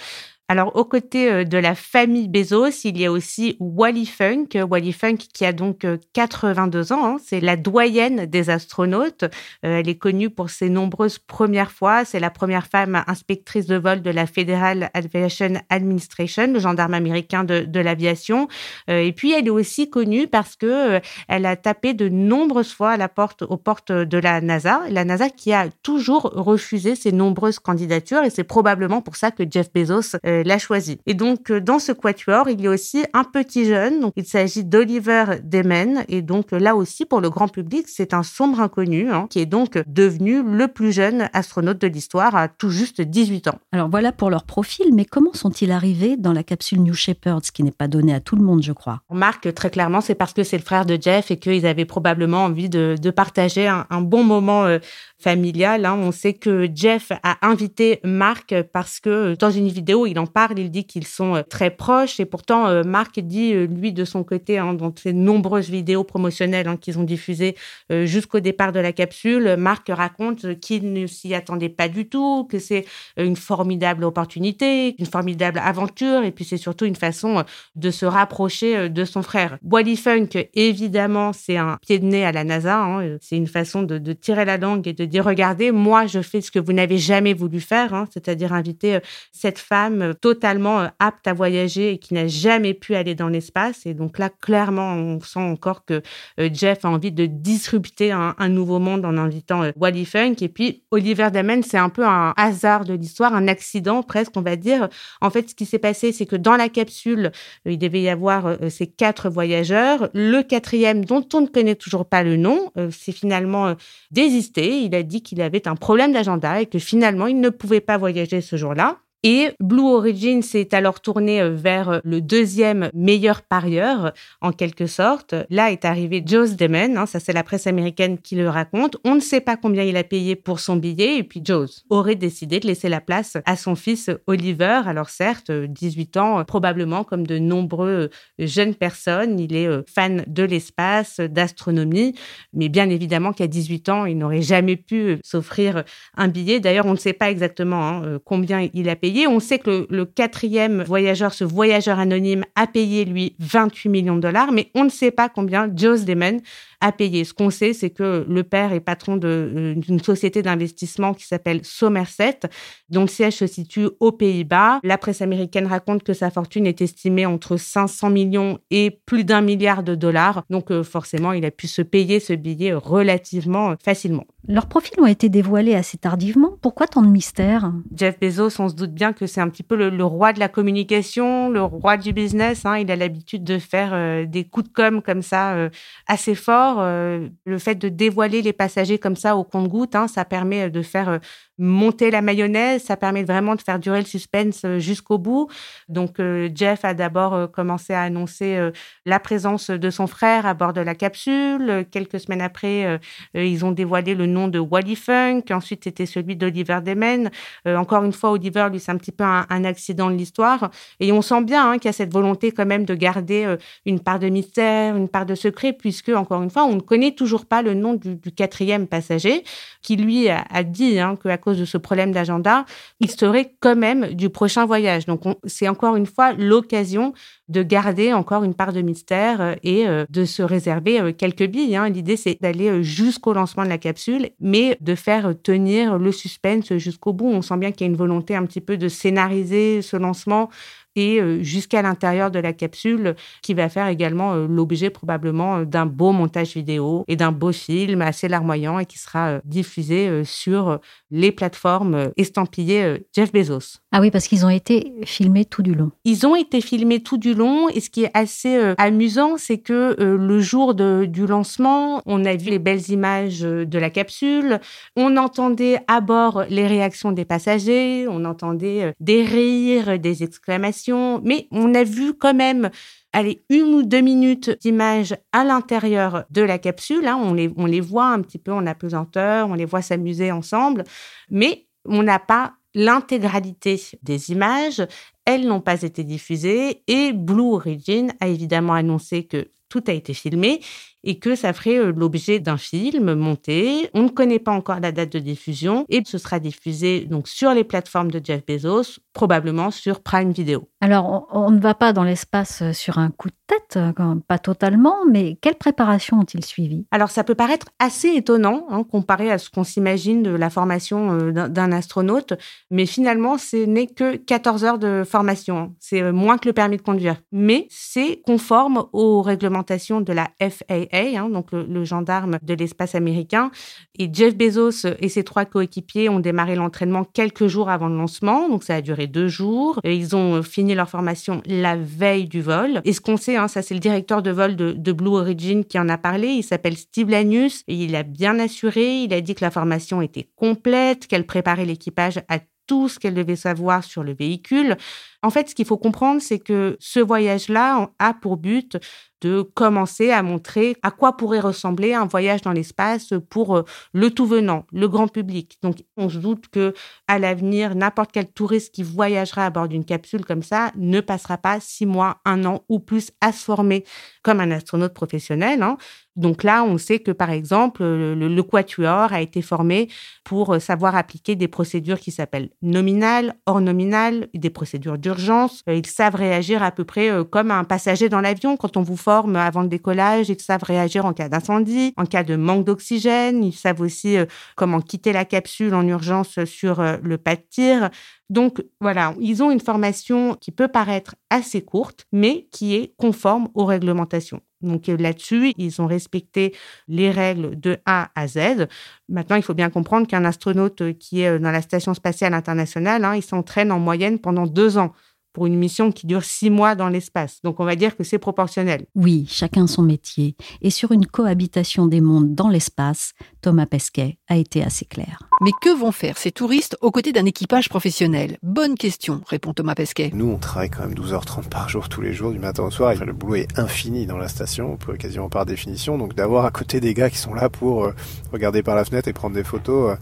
Alors, 0.49 0.75
aux 0.75 0.83
côtés 0.83 1.31
euh, 1.31 1.43
de 1.45 1.57
la 1.57 1.73
famille 1.73 2.27
Bezos, 2.27 2.83
il 2.83 2.99
y 2.99 3.05
a 3.05 3.11
aussi 3.11 3.55
Wally 3.61 4.05
Funk. 4.05 4.49
Wally 4.69 4.91
Funk 4.91 5.15
qui 5.33 5.45
a 5.45 5.53
donc 5.53 5.87
82 6.11 6.91
euh, 6.91 6.95
ans. 6.95 7.05
Hein. 7.05 7.17
C'est 7.23 7.39
la 7.39 7.55
doyenne 7.55 8.25
des 8.25 8.49
astronautes. 8.49 9.23
Euh, 9.23 9.79
elle 9.79 9.87
est 9.87 9.97
connue 9.97 10.29
pour 10.29 10.49
ses 10.49 10.67
nombreuses 10.67 11.17
premières 11.17 11.71
fois. 11.71 12.03
C'est 12.03 12.19
la 12.19 12.29
première 12.29 12.67
femme 12.67 13.05
inspectrice 13.07 13.67
de 13.67 13.77
vol 13.77 14.01
de 14.01 14.09
la 14.09 14.25
Federal 14.25 14.89
Aviation 14.93 15.53
Administration, 15.69 16.51
le 16.51 16.59
gendarme 16.59 16.93
américain 16.93 17.45
de, 17.45 17.79
l'aviation. 17.79 18.47
et 18.87 19.11
puis, 19.13 19.31
elle 19.31 19.47
est 19.47 19.49
aussi 19.49 19.89
connue 19.89 20.27
parce 20.27 20.55
que 20.55 20.99
elle 21.27 21.45
a 21.45 21.55
tapé 21.55 21.93
de 21.93 22.09
nombreuses 22.09 22.73
fois 22.73 22.91
à 22.91 22.97
la 22.97 23.09
porte, 23.09 23.41
aux 23.43 23.57
portes 23.57 23.91
de 23.91 24.17
la 24.17 24.41
NASA. 24.41 24.81
La 24.89 25.05
NASA 25.05 25.29
qui 25.29 25.53
a 25.53 25.69
toujours 25.83 26.23
refusé 26.23 26.95
ses 26.95 27.11
nombreuses 27.11 27.59
candidatures. 27.59 28.23
Et 28.23 28.29
c'est 28.29 28.43
probablement 28.43 29.01
pour 29.01 29.15
ça 29.15 29.31
que 29.31 29.43
Jeff 29.49 29.71
Bezos 29.73 30.17
l'a 30.43 30.57
choisi. 30.57 30.99
Et 31.05 31.13
donc, 31.13 31.51
euh, 31.51 31.61
dans 31.61 31.79
ce 31.79 31.91
quatuor, 31.91 32.49
il 32.49 32.61
y 32.61 32.67
a 32.67 32.71
aussi 32.71 33.05
un 33.13 33.23
petit 33.23 33.65
jeune. 33.65 33.99
Donc, 33.99 34.13
il 34.15 34.25
s'agit 34.25 34.63
d'Oliver 34.63 35.25
Demen. 35.43 36.05
Et 36.07 36.21
donc, 36.21 36.51
là 36.51 36.75
aussi, 36.75 37.05
pour 37.05 37.21
le 37.21 37.29
grand 37.29 37.47
public, 37.47 37.87
c'est 37.87 38.13
un 38.13 38.23
sombre 38.23 38.61
inconnu 38.61 39.11
hein, 39.11 39.27
qui 39.29 39.39
est 39.39 39.45
donc 39.45 39.77
devenu 39.87 40.41
le 40.43 40.67
plus 40.67 40.91
jeune 40.91 41.29
astronaute 41.33 41.79
de 41.79 41.87
l'histoire 41.87 42.35
à 42.35 42.47
tout 42.47 42.69
juste 42.69 43.01
18 43.01 43.49
ans. 43.49 43.59
Alors, 43.71 43.89
voilà 43.89 44.11
pour 44.11 44.29
leur 44.29 44.43
profil. 44.43 44.87
Mais 44.93 45.05
comment 45.05 45.33
sont-ils 45.33 45.71
arrivés 45.71 46.17
dans 46.17 46.33
la 46.33 46.43
capsule 46.43 46.81
New 46.81 46.93
Shepard, 46.93 47.41
ce 47.43 47.51
qui 47.51 47.63
n'est 47.63 47.71
pas 47.71 47.87
donné 47.87 48.13
à 48.13 48.19
tout 48.19 48.35
le 48.35 48.43
monde, 48.43 48.63
je 48.63 48.71
crois? 48.71 49.01
On 49.09 49.15
remarque 49.15 49.53
très 49.53 49.69
clairement, 49.69 50.01
c'est 50.01 50.15
parce 50.15 50.33
que 50.33 50.43
c'est 50.43 50.57
le 50.57 50.63
frère 50.63 50.85
de 50.85 50.97
Jeff 50.99 51.31
et 51.31 51.37
qu'ils 51.37 51.65
avaient 51.65 51.85
probablement 51.85 52.45
envie 52.45 52.69
de, 52.69 52.97
partager 53.11 53.67
un, 53.67 54.01
bon 54.01 54.23
moment 54.23 54.65
euh, 54.65 54.79
familial. 55.19 55.85
Hein. 55.85 55.95
On 55.99 56.11
sait 56.11 56.33
que 56.33 56.67
Jeff 56.73 57.11
a 57.23 57.37
invité 57.47 57.99
Marc 58.03 58.55
parce 58.73 58.99
que 58.99 59.35
dans 59.35 59.51
une 59.51 59.67
vidéo, 59.67 60.05
il 60.05 60.19
en 60.19 60.22
parle, 60.25 60.59
il 60.59 60.69
dit 60.69 60.85
qu'ils 60.85 61.07
sont 61.07 61.35
euh, 61.35 61.41
très 61.41 61.69
proches 61.69 62.19
et 62.19 62.25
pourtant 62.25 62.67
euh, 62.67 62.83
Marc 62.83 63.19
dit, 63.19 63.53
euh, 63.53 63.65
lui, 63.65 63.93
de 63.93 64.05
son 64.05 64.23
côté, 64.23 64.57
hein, 64.57 64.73
dans 64.73 64.93
ses 64.95 65.13
nombreuses 65.13 65.69
vidéos 65.69 66.03
promotionnelles 66.03 66.67
hein, 66.67 66.77
qu'ils 66.77 66.99
ont 66.99 67.03
diffusées 67.03 67.55
jusqu'au 67.89 68.39
départ 68.39 68.71
de 68.71 68.79
la 68.79 68.91
capsule, 68.91 69.55
Marc 69.57 69.89
raconte 69.89 70.59
qu'il 70.59 70.93
ne 70.93 71.07
s'y 71.07 71.33
attendait 71.33 71.69
pas 71.69 71.87
du 71.87 72.07
tout, 72.07 72.45
que 72.49 72.59
c'est 72.59 72.85
une 73.17 73.35
formidable 73.35 74.03
opportunité, 74.03 74.95
une 74.99 75.05
formidable 75.05 75.59
aventure 75.63 76.23
et 76.23 76.31
puis 76.31 76.45
c'est 76.45 76.57
surtout 76.57 76.85
une 76.85 76.95
façon 76.95 77.43
de 77.75 77.91
se 77.91 78.05
rapprocher 78.05 78.89
de 78.89 79.05
son 79.05 79.21
frère. 79.21 79.57
Wally 79.63 79.97
Funk, 79.97 80.29
évidemment, 80.53 81.33
c'est 81.33 81.57
un 81.57 81.77
pied 81.81 81.99
de 81.99 82.05
nez 82.05 82.25
à 82.25 82.31
la 82.31 82.43
NASA, 82.43 82.87
c'est 83.21 83.37
une 83.37 83.47
façon 83.47 83.83
de, 83.83 84.13
tirer 84.13 84.45
la 84.45 84.57
langue 84.57 84.87
et 84.87 84.93
de 84.93 85.05
regardez, 85.23 85.71
moi 85.71 86.05
je 86.05 86.21
fais 86.21 86.41
ce 86.41 86.51
que 86.51 86.59
vous 86.59 86.73
n'avez 86.73 86.97
jamais 86.97 87.33
voulu 87.33 87.59
faire, 87.59 87.93
hein, 87.93 88.07
c'est-à-dire 88.11 88.53
inviter 88.53 88.99
cette 89.31 89.59
femme 89.59 90.12
totalement 90.13 90.81
euh, 90.81 90.87
apte 90.99 91.27
à 91.27 91.33
voyager 91.33 91.93
et 91.93 91.97
qui 91.97 92.13
n'a 92.13 92.27
jamais 92.27 92.73
pu 92.73 92.95
aller 92.95 93.15
dans 93.15 93.29
l'espace. 93.29 93.85
Et 93.85 93.93
donc 93.93 94.19
là, 94.19 94.29
clairement, 94.29 94.93
on 94.93 95.19
sent 95.21 95.39
encore 95.39 95.85
que 95.85 96.01
Jeff 96.37 96.85
a 96.85 96.89
envie 96.89 97.11
de 97.11 97.25
disrupter 97.25 98.11
un, 98.11 98.33
nouveau 98.49 98.79
monde 98.79 99.05
en 99.05 99.17
invitant 99.17 99.63
Wally 99.75 100.05
Funk. 100.05 100.35
Et 100.41 100.49
puis 100.49 100.83
Oliver 100.91 101.29
Damen, 101.31 101.63
c'est 101.63 101.77
un 101.77 101.89
peu 101.89 102.05
un 102.05 102.33
hasard 102.37 102.85
de 102.85 102.93
l'histoire, 102.93 103.33
un 103.33 103.47
accident 103.47 104.03
presque, 104.03 104.33
on 104.35 104.41
va 104.41 104.55
dire. 104.55 104.89
En 105.21 105.29
fait, 105.29 105.49
ce 105.49 105.55
qui 105.55 105.65
s'est 105.65 105.79
passé, 105.79 106.11
c'est 106.11 106.25
que 106.25 106.35
dans 106.35 106.55
la 106.55 106.69
capsule, 106.69 107.31
il 107.65 107.77
devait 107.77 108.01
y 108.01 108.09
avoir 108.09 108.57
ces 108.69 108.87
quatre 108.87 109.29
voyageurs. 109.29 110.09
Le 110.13 110.41
quatrième, 110.41 111.05
dont 111.05 111.25
on 111.33 111.41
ne 111.41 111.47
connaît 111.47 111.75
toujours 111.75 112.05
pas 112.05 112.23
le 112.23 112.37
nom, 112.37 112.71
c'est 112.91 113.11
finalement 113.11 113.75
désisté. 114.11 114.81
Il 114.81 114.95
a 114.95 115.03
dit 115.03 115.21
qu'il 115.21 115.41
avait 115.41 115.67
un 115.67 115.75
problème 115.75 116.13
d'agenda 116.13 116.61
et 116.61 116.65
que 116.65 116.79
finalement, 116.79 117.27
il 117.27 117.39
ne 117.39 117.49
pouvait 117.49 117.81
pas 117.81 117.97
voyager 117.97 118.41
ce 118.41 118.55
jour-là. 118.55 119.02
Et 119.25 119.51
Blue 119.61 119.93
Origin 119.93 120.41
s'est 120.41 120.75
alors 120.75 120.99
tourné 120.99 121.39
euh, 121.39 121.55
vers 121.55 122.01
le 122.03 122.19
deuxième 122.19 122.89
meilleur 122.93 123.41
parieur, 123.41 124.11
en 124.41 124.51
quelque 124.51 124.85
sorte. 124.85 125.33
Là 125.49 125.71
est 125.71 125.85
arrivé 125.85 126.21
Joe 126.25 126.57
Damon, 126.57 126.97
hein, 126.97 127.05
ça 127.05 127.21
c'est 127.21 127.31
la 127.31 127.43
presse 127.43 127.65
américaine 127.65 128.17
qui 128.17 128.35
le 128.35 128.49
raconte. 128.49 128.97
On 129.05 129.15
ne 129.15 129.21
sait 129.21 129.39
pas 129.39 129.55
combien 129.55 129.83
il 129.83 129.95
a 129.95 130.03
payé 130.03 130.35
pour 130.35 130.59
son 130.59 130.75
billet, 130.75 131.19
et 131.19 131.23
puis 131.23 131.41
Joe 131.41 131.85
aurait 131.89 132.15
décidé 132.15 132.59
de 132.59 132.67
laisser 132.67 132.89
la 132.89 132.99
place 132.99 133.37
à 133.45 133.55
son 133.55 133.75
fils 133.75 134.09
Oliver. 134.27 134.81
Alors 134.85 135.09
certes, 135.09 135.51
18 135.51 136.17
ans, 136.17 136.43
probablement 136.43 137.05
comme 137.05 137.25
de 137.25 137.39
nombreux 137.39 138.09
jeunes 138.39 138.75
personnes, 138.75 139.39
il 139.39 139.55
est 139.55 139.69
fan 139.89 140.25
de 140.27 140.43
l'espace, 140.43 141.21
d'astronomie, 141.21 142.13
mais 142.51 142.67
bien 142.67 142.89
évidemment 142.89 143.31
qu'à 143.31 143.47
18 143.47 143.87
ans, 143.87 144.05
il 144.05 144.17
n'aurait 144.17 144.41
jamais 144.41 144.75
pu 144.75 145.19
s'offrir 145.23 145.85
un 146.17 146.27
billet. 146.27 146.59
D'ailleurs, 146.59 146.87
on 146.87 146.91
ne 146.91 146.97
sait 146.97 147.13
pas 147.13 147.31
exactement 147.31 147.87
hein, 147.87 148.19
combien 148.25 148.67
il 148.73 148.89
a 148.89 148.97
payé. 148.97 149.12
On 149.27 149.39
sait 149.39 149.59
que 149.59 149.87
le, 149.89 150.05
quatrième 150.05 150.83
voyageur, 150.83 151.33
ce 151.33 151.43
voyageur 151.43 151.99
anonyme, 151.99 152.45
a 152.55 152.67
payé, 152.67 153.05
lui, 153.05 153.35
28 153.39 153.89
millions 153.89 154.15
de 154.15 154.21
dollars, 154.21 154.51
mais 154.51 154.69
on 154.75 154.83
ne 154.83 154.89
sait 154.89 155.11
pas 155.11 155.29
combien 155.29 155.69
Joe 155.73 156.03
Damon 156.03 156.41
à 156.83 156.91
payer. 156.91 157.23
Ce 157.23 157.33
qu'on 157.33 157.49
sait, 157.49 157.71
c'est 157.71 157.91
que 157.91 158.25
le 158.27 158.43
père 158.43 158.73
est 158.73 158.81
patron 158.81 159.17
euh, 159.23 159.73
d'une 159.73 160.01
société 160.01 160.41
d'investissement 160.41 161.13
qui 161.13 161.25
s'appelle 161.25 161.61
Somerset, 161.63 162.41
dont 162.89 163.03
le 163.03 163.07
siège 163.07 163.35
se 163.37 163.47
situe 163.47 163.87
aux 164.01 164.11
Pays-Bas. 164.11 164.81
La 164.83 164.97
presse 164.97 165.21
américaine 165.21 165.65
raconte 165.65 166.03
que 166.03 166.11
sa 166.11 166.29
fortune 166.29 166.67
est 166.67 166.81
estimée 166.81 167.25
entre 167.25 167.55
500 167.55 168.09
millions 168.09 168.59
et 168.69 168.99
plus 169.05 169.23
d'un 169.23 169.39
milliard 169.39 169.81
de 169.81 169.95
dollars. 169.95 170.43
Donc 170.49 170.71
euh, 170.71 170.83
forcément, 170.83 171.31
il 171.31 171.45
a 171.45 171.51
pu 171.51 171.67
se 171.67 171.81
payer 171.81 172.19
ce 172.19 172.33
billet 172.33 172.73
relativement 172.73 173.75
facilement. 173.81 174.25
Leurs 174.49 174.67
profils 174.67 174.99
ont 174.99 175.07
été 175.07 175.29
dévoilés 175.29 175.75
assez 175.75 175.97
tardivement. 175.97 176.57
Pourquoi 176.61 176.87
tant 176.87 177.01
de 177.01 177.07
mystère 177.07 177.71
Jeff 177.95 178.19
Bezos, 178.19 178.59
on 178.59 178.67
se 178.67 178.75
doute 178.75 178.91
bien 178.91 179.13
que 179.13 179.25
c'est 179.25 179.39
un 179.39 179.47
petit 179.47 179.63
peu 179.63 179.77
le, 179.77 180.03
roi 180.03 180.33
de 180.33 180.39
la 180.39 180.49
communication, 180.49 181.49
le 181.49 181.63
roi 181.63 181.95
du 181.95 182.11
business. 182.11 182.65
Hein. 182.65 182.79
Il 182.79 182.91
a 182.91 182.97
l'habitude 182.97 183.45
de 183.45 183.57
faire 183.57 183.91
euh, 183.93 184.25
des 184.25 184.43
coups 184.43 184.67
de 184.67 184.73
com' 184.73 185.01
comme 185.01 185.21
ça 185.21 185.69
assez 186.07 186.35
forts 186.35 186.72
le 186.79 187.57
fait 187.59 187.75
de 187.75 187.89
dévoiler 187.89 188.41
les 188.41 188.53
passagers 188.53 188.99
comme 188.99 189.15
ça 189.15 189.35
au 189.35 189.43
compte-goutte, 189.43 189.95
hein, 189.95 190.07
ça 190.07 190.25
permet 190.25 190.69
de 190.69 190.81
faire 190.81 191.09
euh, 191.09 191.17
monter 191.57 192.11
la 192.11 192.21
mayonnaise, 192.21 192.83
ça 192.83 192.97
permet 192.97 193.23
vraiment 193.23 193.55
de 193.55 193.61
faire 193.61 193.79
durer 193.79 193.99
le 193.99 194.05
suspense 194.05 194.61
euh, 194.65 194.79
jusqu'au 194.79 195.17
bout. 195.17 195.49
Donc 195.89 196.19
Jeff 196.53 196.85
a 196.85 196.93
d'abord 196.93 197.51
commencé 197.51 197.93
à 197.93 198.01
annoncer 198.01 198.71
la 199.05 199.19
présence 199.19 199.69
de 199.69 199.89
son 199.89 200.07
frère 200.07 200.45
à 200.45 200.53
bord 200.53 200.73
de 200.73 200.81
la 200.81 200.95
capsule. 200.95 201.85
Quelques 201.91 202.19
semaines 202.19 202.41
après, 202.41 202.99
ils 203.33 203.65
ont 203.65 203.71
dévoilé 203.71 204.15
le 204.15 204.25
nom 204.25 204.47
de 204.47 204.59
Wally 204.59 204.95
Funk. 204.95 205.43
Ensuite, 205.51 205.83
c'était 205.83 206.05
celui 206.05 206.35
d'Oliver 206.35 206.79
Demen. 206.83 207.29
encore 207.65 208.03
une 208.03 208.13
fois, 208.13 208.31
Oliver, 208.31 208.67
lui, 208.71 208.79
c'est 208.79 208.91
un 208.91 208.97
petit 208.97 209.11
peu 209.11 209.23
un, 209.23 209.63
accident 209.63 210.09
de 210.09 210.15
l'histoire. 210.15 210.71
Et 210.99 211.11
on 211.11 211.21
sent 211.21 211.43
bien 211.43 211.69
hein, 211.69 211.77
qu'il 211.77 211.85
y 211.85 211.89
a 211.89 211.93
cette 211.93 212.13
volonté 212.13 212.51
quand 212.51 212.65
même 212.65 212.85
de 212.85 212.95
garder 212.95 213.55
une 213.85 213.99
part 213.99 214.19
de 214.19 214.29
mystère, 214.29 214.95
une 214.95 215.09
part 215.09 215.25
de 215.25 215.35
secret, 215.35 215.73
puisque, 215.73 216.09
encore 216.09 216.41
une 216.41 216.49
fois, 216.49 216.65
on 216.65 216.75
ne 216.75 216.81
connaît 216.81 217.11
toujours 217.11 217.45
pas 217.45 217.61
le 217.61 217.73
nom 217.73 217.93
du, 217.93 218.17
quatrième 218.31 218.87
passager, 218.87 219.43
qui 219.81 219.95
lui 219.95 220.29
a, 220.29 220.63
dit 220.63 220.99
hein, 220.99 221.17
qu'à 221.21 221.37
cause 221.43 221.59
de 221.59 221.65
ce 221.65 221.77
problème 221.77 222.11
d'agenda, 222.11 222.65
il 222.99 223.11
serait 223.11 223.55
quand 223.59 223.75
même 223.75 224.13
du 224.13 224.29
prochain 224.29 224.65
voyage. 224.65 225.05
Donc, 225.05 225.21
c'est 225.45 225.67
encore 225.67 225.95
une 225.95 226.05
fois 226.05 226.33
l'occasion 226.33 227.13
de 227.49 227.61
garder 227.61 228.13
encore 228.13 228.43
une 228.43 228.53
part 228.53 228.71
de 228.71 228.81
mystère 228.81 229.41
euh, 229.41 229.55
et 229.63 229.87
euh, 229.87 230.05
de 230.09 230.25
se 230.25 230.41
réserver 230.41 230.99
euh, 230.99 231.11
quelques 231.11 231.45
billes. 231.45 231.75
Hein. 231.75 231.89
L'idée, 231.89 232.15
c'est 232.15 232.37
d'aller 232.41 232.83
jusqu'au 232.83 233.33
lancement 233.33 233.63
de 233.63 233.69
la 233.69 233.77
capsule, 233.77 234.29
mais 234.39 234.77
de 234.79 234.95
faire 234.95 235.33
tenir 235.43 235.97
le 235.97 236.11
suspense 236.11 236.73
jusqu'au 236.77 237.13
bout. 237.13 237.27
On 237.27 237.41
sent 237.41 237.57
bien 237.57 237.71
qu'il 237.71 237.81
y 237.85 237.89
a 237.89 237.91
une 237.91 237.97
volonté 237.97 238.35
un 238.35 238.45
petit 238.45 238.61
peu 238.61 238.77
de 238.77 238.87
scénariser 238.87 239.81
ce 239.81 239.97
lancement 239.97 240.49
et 240.95 241.19
euh, 241.19 241.41
jusqu'à 241.41 241.81
l'intérieur 241.81 242.31
de 242.31 242.39
la 242.39 242.53
capsule 242.53 243.15
qui 243.41 243.53
va 243.53 243.69
faire 243.69 243.87
également 243.87 244.33
euh, 244.33 244.47
l'objet 244.47 244.89
probablement 244.89 245.57
euh, 245.57 245.65
d'un 245.65 245.85
beau 245.85 246.11
montage 246.11 246.53
vidéo 246.53 247.03
et 247.07 247.15
d'un 247.15 247.31
beau 247.31 247.51
film 247.51 248.01
assez 248.01 248.27
larmoyant 248.27 248.79
et 248.79 248.85
qui 248.85 248.97
sera 248.97 249.39
diffusé 249.45 250.23
sur 250.23 250.79
les 251.11 251.31
plateformes 251.31 252.11
estampillées 252.17 253.05
Jeff 253.13 253.31
Bezos. 253.31 253.79
Ah 253.91 254.01
oui, 254.01 254.11
parce 254.11 254.27
qu'ils 254.27 254.45
ont 254.45 254.49
été 254.49 254.93
filmés 255.05 255.45
tout 255.45 255.63
du 255.63 255.73
long. 255.73 255.91
Ils 256.03 256.25
ont 256.25 256.35
été 256.35 256.61
filmés 256.61 257.01
tout 257.01 257.17
du 257.17 257.33
long 257.33 257.69
et 257.69 257.79
ce 257.79 257.89
qui 257.89 258.03
est 258.03 258.11
assez 258.13 258.73
amusant, 258.77 259.37
c'est 259.37 259.59
que 259.59 259.95
le 259.99 260.39
jour 260.39 260.73
du 260.75 261.27
lancement, 261.27 262.01
on 262.05 262.25
a 262.25 262.35
vu 262.35 262.49
les 262.49 262.59
belles 262.59 262.89
images 262.89 263.41
de 263.41 263.79
la 263.79 263.89
capsule, 263.89 264.59
on 264.95 265.17
entendait 265.17 265.79
à 265.87 266.01
bord 266.01 266.45
les 266.49 266.67
réactions 266.67 267.11
des 267.11 267.25
passagers, 267.25 268.07
on 268.09 268.25
entendait 268.25 268.93
des 268.99 269.23
rires, 269.23 269.99
des 269.99 270.23
exclamations 270.23 270.82
mais 270.91 271.47
on 271.51 271.73
a 271.73 271.83
vu 271.83 272.13
quand 272.13 272.33
même 272.33 272.69
allez, 273.13 273.45
une 273.49 273.73
ou 273.75 273.83
deux 273.83 274.01
minutes 274.01 274.49
d'image 274.59 275.15
à 275.31 275.43
l'intérieur 275.43 276.25
de 276.31 276.41
la 276.41 276.57
capsule. 276.57 277.07
Hein. 277.07 277.17
On, 277.21 277.33
les, 277.33 277.51
on 277.55 277.65
les 277.65 277.79
voit 277.79 278.07
un 278.07 278.21
petit 278.21 278.39
peu 278.39 278.51
en 278.51 278.65
apesanteur, 278.65 279.49
on 279.49 279.53
les 279.53 279.65
voit 279.65 279.81
s'amuser 279.81 280.31
ensemble, 280.31 280.83
mais 281.29 281.67
on 281.85 282.03
n'a 282.03 282.19
pas 282.19 282.55
l'intégralité 282.73 283.79
des 284.01 284.31
images. 284.31 284.85
Elles 285.25 285.47
n'ont 285.47 285.61
pas 285.61 285.83
été 285.83 286.03
diffusées 286.03 286.83
et 286.87 287.13
Blue 287.13 287.53
Origin 287.53 288.11
a 288.19 288.27
évidemment 288.27 288.73
annoncé 288.73 289.25
que 289.25 289.51
tout 289.69 289.83
a 289.87 289.93
été 289.93 290.13
filmé 290.13 290.59
et 291.03 291.19
que 291.19 291.35
ça 291.35 291.53
ferait 291.53 291.77
euh, 291.77 291.93
l'objet 291.95 292.39
d'un 292.39 292.57
film 292.57 293.13
monté. 293.13 293.89
On 293.93 294.03
ne 294.03 294.09
connaît 294.09 294.39
pas 294.39 294.51
encore 294.51 294.79
la 294.79 294.91
date 294.91 295.11
de 295.11 295.19
diffusion 295.19 295.85
et 295.89 296.01
ce 296.05 296.17
sera 296.17 296.39
diffusé 296.39 297.01
donc 297.01 297.27
sur 297.27 297.53
les 297.53 297.63
plateformes 297.63 298.11
de 298.11 298.21
Jeff 298.23 298.45
Bezos, 298.45 298.99
probablement 299.13 299.71
sur 299.71 300.01
Prime 300.01 300.31
Video. 300.31 300.69
Alors, 300.81 301.27
on, 301.31 301.51
ne 301.51 301.59
va 301.59 301.73
pas 301.73 301.93
dans 301.93 302.03
l'espace 302.03 302.61
euh, 302.61 302.73
sur 302.73 302.97
un 302.97 303.09
coup 303.09 303.29
de 303.29 303.35
tête, 303.47 303.77
euh, 303.77 304.15
pas 304.27 304.39
totalement, 304.39 304.97
mais 305.09 305.37
quelle 305.41 305.55
préparation 305.55 306.19
ont-ils 306.19 306.45
suivi 306.45 306.85
Alors, 306.91 307.09
ça 307.09 307.23
peut 307.23 307.35
paraître 307.35 307.67
assez 307.79 308.09
étonnant 308.09 308.65
hein, 308.69 308.83
comparé 308.83 309.31
à 309.31 309.37
ce 309.37 309.49
qu'on 309.49 309.63
s'imagine 309.63 310.23
de 310.23 310.31
la 310.31 310.49
formation 310.49 311.31
d'un 311.31 311.71
astronaute, 311.71 312.33
mais 312.71 312.85
finalement, 312.85 313.37
ce 313.37 313.57
n'est 313.57 313.87
que 313.87 314.15
14 314.15 314.63
heures 314.63 314.79
de 314.79 315.03
formation. 315.05 315.75
C'est 315.79 316.11
moins 316.11 316.37
que 316.37 316.47
le 316.47 316.53
permis 316.53 316.77
de 316.77 316.81
conduire, 316.81 317.17
mais 317.31 317.67
c'est 317.69 318.21
conforme 318.25 318.85
aux 318.93 319.21
réglementations 319.21 320.01
de 320.01 320.13
la 320.13 320.29
FAA 320.39 320.92
Hein, 320.93 321.29
donc 321.29 321.51
le, 321.51 321.83
gendarme 321.83 322.37
de 322.43 322.53
l'espace 322.53 322.93
américain. 322.93 323.49
Et 323.97 324.09
Jeff 324.13 324.35
Bezos 324.35 324.87
et 324.99 325.09
ses 325.09 325.23
trois 325.23 325.45
coéquipiers 325.45 326.07
ont 326.07 326.19
démarré 326.19 326.55
l'entraînement 326.55 327.03
quelques 327.03 327.47
jours 327.47 327.69
avant 327.69 327.87
le 327.87 327.97
lancement, 327.97 328.47
donc 328.47 328.63
ça 328.63 328.75
a 328.75 328.81
duré 328.81 329.07
deux 329.07 329.27
jours. 329.27 329.79
Ils 329.83 330.15
ont 330.15 330.43
fini 330.43 330.75
leur 330.75 330.89
formation 330.89 331.41
la 331.45 331.75
veille 331.75 332.27
du 332.27 332.41
vol. 332.41 332.81
Et 332.85 332.93
ce 332.93 333.01
qu'on 333.01 333.17
sait, 333.17 333.37
hein, 333.37 333.47
ça 333.47 333.63
c'est 333.63 333.73
le 333.73 333.79
directeur 333.79 334.21
de 334.21 334.29
vol 334.29 334.55
de, 334.55 334.91
Blue 334.93 335.15
Origin 335.15 335.65
qui 335.65 335.79
en 335.79 335.89
a 335.89 335.97
parlé. 335.97 336.27
Il 336.27 336.43
s'appelle 336.43 336.77
Steve 336.77 337.09
Lanius 337.09 337.63
et 337.67 337.73
il 337.73 337.95
a 337.95 338.03
bien 338.03 338.37
assuré. 338.37 339.03
Il 339.03 339.13
a 339.13 339.21
dit 339.21 339.33
que 339.33 339.43
la 339.43 339.49
formation 339.49 340.01
était 340.03 340.29
complète, 340.35 341.07
qu'elle 341.07 341.25
préparait 341.25 341.65
l'équipage 341.65 342.19
à 342.29 342.39
tout 342.67 342.87
ce 342.87 342.99
qu'elle 342.99 343.13
devait 343.13 343.35
savoir 343.35 343.83
sur 343.83 344.03
le 344.03 344.13
véhicule. 344.13 344.77
En 345.21 345.29
fait, 345.29 345.49
ce 345.49 345.55
qu'il 345.55 345.65
faut 345.65 345.77
comprendre, 345.77 346.21
c'est 346.21 346.39
que 346.39 346.77
ce 346.79 346.99
voyage-là 346.99 347.89
a 347.99 348.13
pour 348.13 348.37
but 348.37 348.77
de 349.23 349.41
commencer 349.41 350.11
à 350.11 350.21
montrer 350.21 350.75
à 350.83 350.91
quoi 350.91 351.15
pourrait 351.15 351.39
ressembler 351.39 351.93
un 351.93 352.05
voyage 352.05 352.41
dans 352.41 352.51
l'espace 352.51 353.13
pour 353.29 353.55
euh, 353.55 353.63
le 353.93 354.11
tout 354.11 354.25
venant, 354.25 354.65
le 354.73 354.87
grand 354.89 355.07
public. 355.07 355.57
Donc, 355.61 355.77
on 355.95 356.09
se 356.09 356.17
doute 356.17 356.49
que 356.49 356.73
à 357.07 357.19
l'avenir, 357.19 357.73
n'importe 357.75 358.11
quel 358.11 358.27
touriste 358.27 358.75
qui 358.75 358.83
voyagera 358.83 359.45
à 359.45 359.49
bord 359.49 359.69
d'une 359.69 359.85
capsule 359.85 360.25
comme 360.25 360.43
ça 360.43 360.71
ne 360.75 360.99
passera 360.99 361.37
pas 361.37 361.59
six 361.61 361.85
mois, 361.85 362.17
un 362.25 362.43
an 362.45 362.63
ou 362.67 362.79
plus 362.79 363.11
à 363.21 363.31
se 363.31 363.43
former 363.43 363.85
comme 364.23 364.41
un 364.41 364.51
astronaute 364.51 364.93
professionnel. 364.93 365.63
Hein. 365.63 365.77
Donc 366.15 366.43
là, 366.43 366.63
on 366.63 366.77
sait 366.77 366.99
que 366.99 367.11
par 367.11 367.31
exemple, 367.31 367.83
le, 367.83 368.43
quatuor 368.43 369.13
a 369.13 369.21
été 369.21 369.41
formé 369.41 369.89
pour 370.23 370.53
euh, 370.53 370.59
savoir 370.59 370.95
appliquer 370.95 371.35
des 371.35 371.47
procédures 371.47 371.99
qui 371.99 372.11
s'appellent 372.11 372.49
nominales, 372.61 373.35
hors 373.47 373.61
nominales, 373.61 374.27
des 374.33 374.51
procédures 374.51 374.97
d'urgence. 374.97 375.63
Euh, 375.69 375.75
ils 375.75 375.87
savent 375.87 376.15
réagir 376.15 376.61
à 376.61 376.71
peu 376.71 376.83
près 376.83 377.09
comme 377.31 377.51
un 377.51 377.63
passager 377.63 378.09
dans 378.09 378.21
l'avion 378.21 378.57
quand 378.57 378.77
on 378.77 378.83
vous 378.83 378.97
forme 378.97 379.12
avant 379.35 379.61
le 379.61 379.67
décollage, 379.67 380.29
ils 380.29 380.39
savent 380.39 380.63
réagir 380.63 381.05
en 381.05 381.13
cas 381.13 381.29
d'incendie, 381.29 381.93
en 381.97 382.05
cas 382.05 382.23
de 382.23 382.35
manque 382.35 382.65
d'oxygène, 382.65 383.43
ils 383.43 383.53
savent 383.53 383.81
aussi 383.81 384.17
euh, 384.17 384.25
comment 384.55 384.81
quitter 384.81 385.13
la 385.13 385.25
capsule 385.25 385.73
en 385.73 385.87
urgence 385.87 386.43
sur 386.45 386.79
euh, 386.79 386.97
le 387.03 387.17
pas 387.17 387.35
de 387.35 387.41
tir. 387.49 387.89
Donc 388.29 388.63
voilà, 388.81 389.13
ils 389.19 389.43
ont 389.43 389.51
une 389.51 389.59
formation 389.59 390.35
qui 390.35 390.51
peut 390.51 390.67
paraître 390.67 391.15
assez 391.29 391.61
courte, 391.61 392.05
mais 392.11 392.47
qui 392.51 392.75
est 392.75 392.93
conforme 392.97 393.49
aux 393.53 393.65
réglementations. 393.65 394.41
Donc 394.61 394.89
euh, 394.89 394.97
là-dessus, 394.97 395.53
ils 395.57 395.81
ont 395.81 395.87
respecté 395.87 396.55
les 396.87 397.11
règles 397.11 397.59
de 397.59 397.77
A 397.85 398.09
à 398.15 398.27
Z. 398.27 398.67
Maintenant, 399.09 399.35
il 399.35 399.43
faut 399.43 399.53
bien 399.53 399.69
comprendre 399.69 400.07
qu'un 400.07 400.25
astronaute 400.25 400.97
qui 400.97 401.21
est 401.21 401.39
dans 401.39 401.51
la 401.51 401.61
Station 401.61 401.93
spatiale 401.93 402.33
internationale, 402.33 403.03
hein, 403.05 403.15
il 403.15 403.23
s'entraîne 403.23 403.71
en 403.71 403.79
moyenne 403.79 404.19
pendant 404.19 404.47
deux 404.47 404.77
ans 404.77 404.93
pour 405.33 405.47
une 405.47 405.57
mission 405.57 405.91
qui 405.91 406.07
dure 406.07 406.23
six 406.23 406.49
mois 406.49 406.75
dans 406.75 406.89
l'espace. 406.89 407.39
Donc 407.43 407.59
on 407.59 407.65
va 407.65 407.75
dire 407.75 407.97
que 407.97 408.03
c'est 408.03 408.19
proportionnel. 408.19 408.85
Oui, 408.95 409.25
chacun 409.27 409.67
son 409.67 409.81
métier. 409.81 410.35
Et 410.61 410.69
sur 410.69 410.91
une 410.91 411.05
cohabitation 411.05 411.87
des 411.87 412.01
mondes 412.01 412.35
dans 412.35 412.49
l'espace, 412.49 413.13
Thomas 413.43 413.65
Pesquet 413.65 414.17
a 414.29 414.37
été 414.37 414.63
assez 414.63 414.85
clair. 414.85 415.19
Mais 415.41 415.51
que 415.61 415.77
vont 415.77 415.91
faire 415.91 416.17
ces 416.17 416.31
touristes 416.31 416.77
aux 416.79 416.91
côtés 416.91 417.11
d'un 417.11 417.25
équipage 417.25 417.67
professionnel? 417.67 418.37
Bonne 418.41 418.75
question, 418.75 419.19
répond 419.27 419.53
Thomas 419.53 419.75
Pesquet. 419.75 420.11
Nous, 420.13 420.29
on 420.29 420.37
travaille 420.37 420.69
quand 420.69 420.83
même 420.87 420.93
12h30 420.93 421.49
par 421.49 421.67
jour, 421.67 421.89
tous 421.89 421.99
les 421.99 422.13
jours, 422.13 422.31
du 422.31 422.39
matin 422.39 422.63
au 422.63 422.71
soir. 422.71 422.95
Le 422.95 423.11
boulot 423.11 423.35
est 423.35 423.59
infini 423.59 424.05
dans 424.05 424.17
la 424.17 424.29
station, 424.29 424.77
quasiment 424.97 425.27
par 425.27 425.45
définition. 425.45 425.97
Donc 425.97 426.15
d'avoir 426.15 426.45
à 426.45 426.51
côté 426.51 426.79
des 426.79 426.93
gars 426.93 427.09
qui 427.09 427.17
sont 427.17 427.33
là 427.33 427.49
pour 427.49 427.83
euh, 427.83 427.93
regarder 428.31 428.63
par 428.63 428.75
la 428.75 428.85
fenêtre 428.85 429.09
et 429.09 429.13
prendre 429.13 429.35
des 429.35 429.43
photos, 429.43 429.91
euh, 429.91 429.95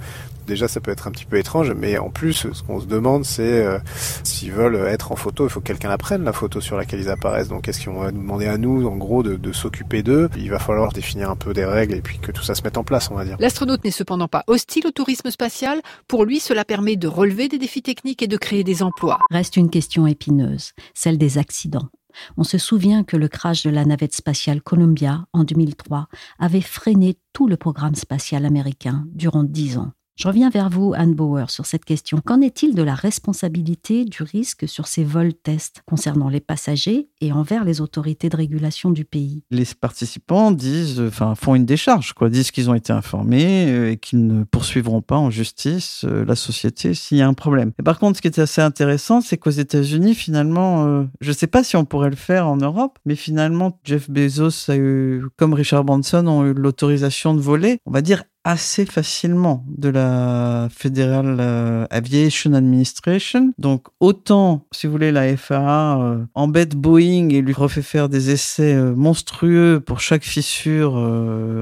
déjà 0.46 0.68
ça 0.68 0.80
peut 0.80 0.92
être 0.92 1.08
un 1.08 1.12
petit 1.12 1.26
peu 1.26 1.38
étrange, 1.38 1.72
mais 1.72 1.98
en 1.98 2.10
plus 2.10 2.48
ce 2.54 2.64
qu'on 2.64 2.80
se 2.80 2.86
demande 2.86 3.26
c'est 3.26 3.66
euh, 3.66 3.80
s'ils 4.24 4.52
veulent 4.52 4.88
être 4.88 5.12
en 5.12 5.16
photo, 5.16 5.48
il 5.48 5.50
faut 5.50 5.62
que 5.62 5.68
quelqu'un 5.68 5.90
apprenne 5.90 6.24
la 6.24 6.34
photo 6.34 6.62
sur 6.62 6.78
laquelle 6.78 7.00
ils 7.00 7.10
apparaissent. 7.10 7.48
Donc 7.48 7.68
est-ce 7.68 7.84
qu'on 7.84 8.02
va 8.02 8.12
nous 8.12 8.22
demander 8.22 8.48
à 8.48 8.58
nous 8.58 8.86
en 8.88 8.98
gros 8.98 9.24
de, 9.24 9.36
de 9.36 9.52
s'occuper 9.52 10.04
d'eux? 10.04 10.30
Il 10.38 10.52
va 10.52 10.60
falloir 10.60 10.92
définir 10.92 11.32
un 11.32 11.36
peu 11.36 11.54
des 11.54 11.66
règles 11.66 11.96
et 11.96 12.02
puis 12.02 12.20
que 12.20 12.32
tout 12.32 12.44
ça 12.44 12.54
se 12.54 12.62
mette 12.64 12.78
en 12.78 12.84
place, 12.84 13.10
on 13.10 13.16
va 13.16 13.26
dire. 13.26 13.31
L'astronaute 13.39 13.84
n'est 13.84 13.91
cependant 13.91 14.28
pas 14.28 14.44
hostile 14.48 14.88
au 14.88 14.91
tourisme 14.91 15.32
spatial. 15.32 15.82
Pour 16.08 16.26
lui, 16.26 16.39
cela 16.39 16.65
permet 16.65 16.96
de 16.96 17.08
relever 17.08 17.48
des 17.48 17.58
défis 17.58 17.82
techniques 17.82 18.22
et 18.22 18.28
de 18.28 18.38
créer 18.38 18.63
des 18.63 18.84
emplois. 18.84 19.20
Reste 19.30 19.58
une 19.58 19.70
question 19.70 20.08
épineuse, 20.08 20.72
celle 20.94 21.17
des 21.17 21.38
accidents. 21.38 21.89
On 22.38 22.44
se 22.44 22.58
souvient 22.58 23.04
que 23.04 23.17
le 23.17 23.28
crash 23.28 23.63
de 23.63 23.70
la 23.70 23.86
navette 23.86 24.15
spatiale 24.15 24.62
Columbia 24.62 25.26
en 25.34 25.44
2003 25.44 26.08
avait 26.39 26.62
freiné 26.62 27.17
tout 27.34 27.48
le 27.48 27.58
programme 27.58 27.96
spatial 27.96 28.46
américain 28.46 29.06
durant 29.13 29.44
dix 29.44 29.78
ans. 29.78 29.91
Je 30.17 30.28
reviens 30.28 30.50
vers 30.50 30.69
vous, 30.69 30.93
Anne 30.95 31.15
Bauer, 31.15 31.50
sur 31.50 31.65
cette 31.65 31.86
question. 31.86 32.19
Qu'en 32.24 32.41
est-il 32.41 32.76
de 32.76 32.84
la 32.84 32.93
responsabilité 32.93 34.06
du 34.06 34.24
risque 34.24 34.67
sur 34.67 34.88
ces 34.88 35.04
vols 35.04 35.34
tests 35.34 35.82
concernant 35.88 36.30
les 36.30 36.41
passagers 36.41 37.08
et 37.21 37.32
envers 37.32 37.63
les 37.63 37.82
autorités 37.82 38.30
de 38.30 38.36
régulation 38.36 38.91
du 38.91 39.06
pays? 39.06 39.43
Les 39.50 39.65
participants 39.80 40.52
disent, 40.52 41.00
enfin, 41.00 41.34
font 41.36 41.56
une 41.56 41.65
décharge, 41.65 42.13
quoi, 42.13 42.30
disent 42.30 42.52
qu'ils 42.52 42.69
ont 42.69 42.76
été 42.76 42.93
informés 42.93 43.67
euh, 43.69 43.91
et 43.91 43.97
qu'ils 43.97 44.28
ne 44.28 44.43
poursuivront 44.43 45.02
pas 45.02 45.17
en 45.17 45.32
justice 45.32 46.04
euh, 46.06 46.26
la 46.26 46.36
société 46.36 46.93
s'il 46.93 47.17
y 47.17 47.21
a 47.21 47.28
un 47.28 47.34
problème. 47.34 47.71
Et 47.80 47.84
par 47.84 47.97
contre, 47.97 48.17
ce 48.17 48.21
qui 48.21 48.28
était 48.28 48.41
assez 48.41 48.62
intéressant, 48.62 49.21
c'est 49.21 49.38
qu'aux 49.38 49.50
États-Unis, 49.50 50.13
finalement, 50.13 50.86
euh, 50.86 51.04
je 51.21 51.30
ne 51.30 51.36
sais 51.36 51.47
pas 51.47 51.63
si 51.63 51.78
on 51.78 51.86
pourrait 51.86 52.10
le 52.10 52.15
faire 52.15 52.47
en 52.47 52.58
Europe, 52.58 53.00
mais 53.06 53.15
finalement, 53.15 53.80
Jeff 53.86 54.10
Bezos 54.10 54.69
a 54.69 54.76
eu, 54.76 55.24
comme 55.38 55.54
Richard 55.54 55.86
Branson, 55.86 56.28
ont 56.28 56.45
eu 56.45 56.54
l'autorisation 56.54 57.34
de 57.34 57.39
voler, 57.39 57.80
on 57.86 57.91
va 57.91 58.02
dire 58.02 58.24
assez 58.44 58.86
facilement 58.86 59.64
de 59.68 59.90
la 59.90 60.68
Federal 60.72 61.38
euh, 61.40 61.86
Aviation 61.92 62.54
Administration. 62.54 63.54
Donc 63.58 63.88
autant, 64.00 64.66
si 64.72 64.88
vous 64.88 64.92
voulez, 64.92 65.12
la 65.12 65.36
FAA 65.38 66.02
euh, 66.02 66.26
embête 66.34 66.76
Boeing 66.76 67.30
et 67.30 67.42
lui 67.42 67.54
refait 67.54 67.84
faire 67.84 68.10
des 68.10 68.32
essais 68.32 68.74
euh, 68.74 68.96
monstrueux 68.96 69.82
pour 69.86 70.00
chaque 70.00 70.24
fissure 70.24 70.96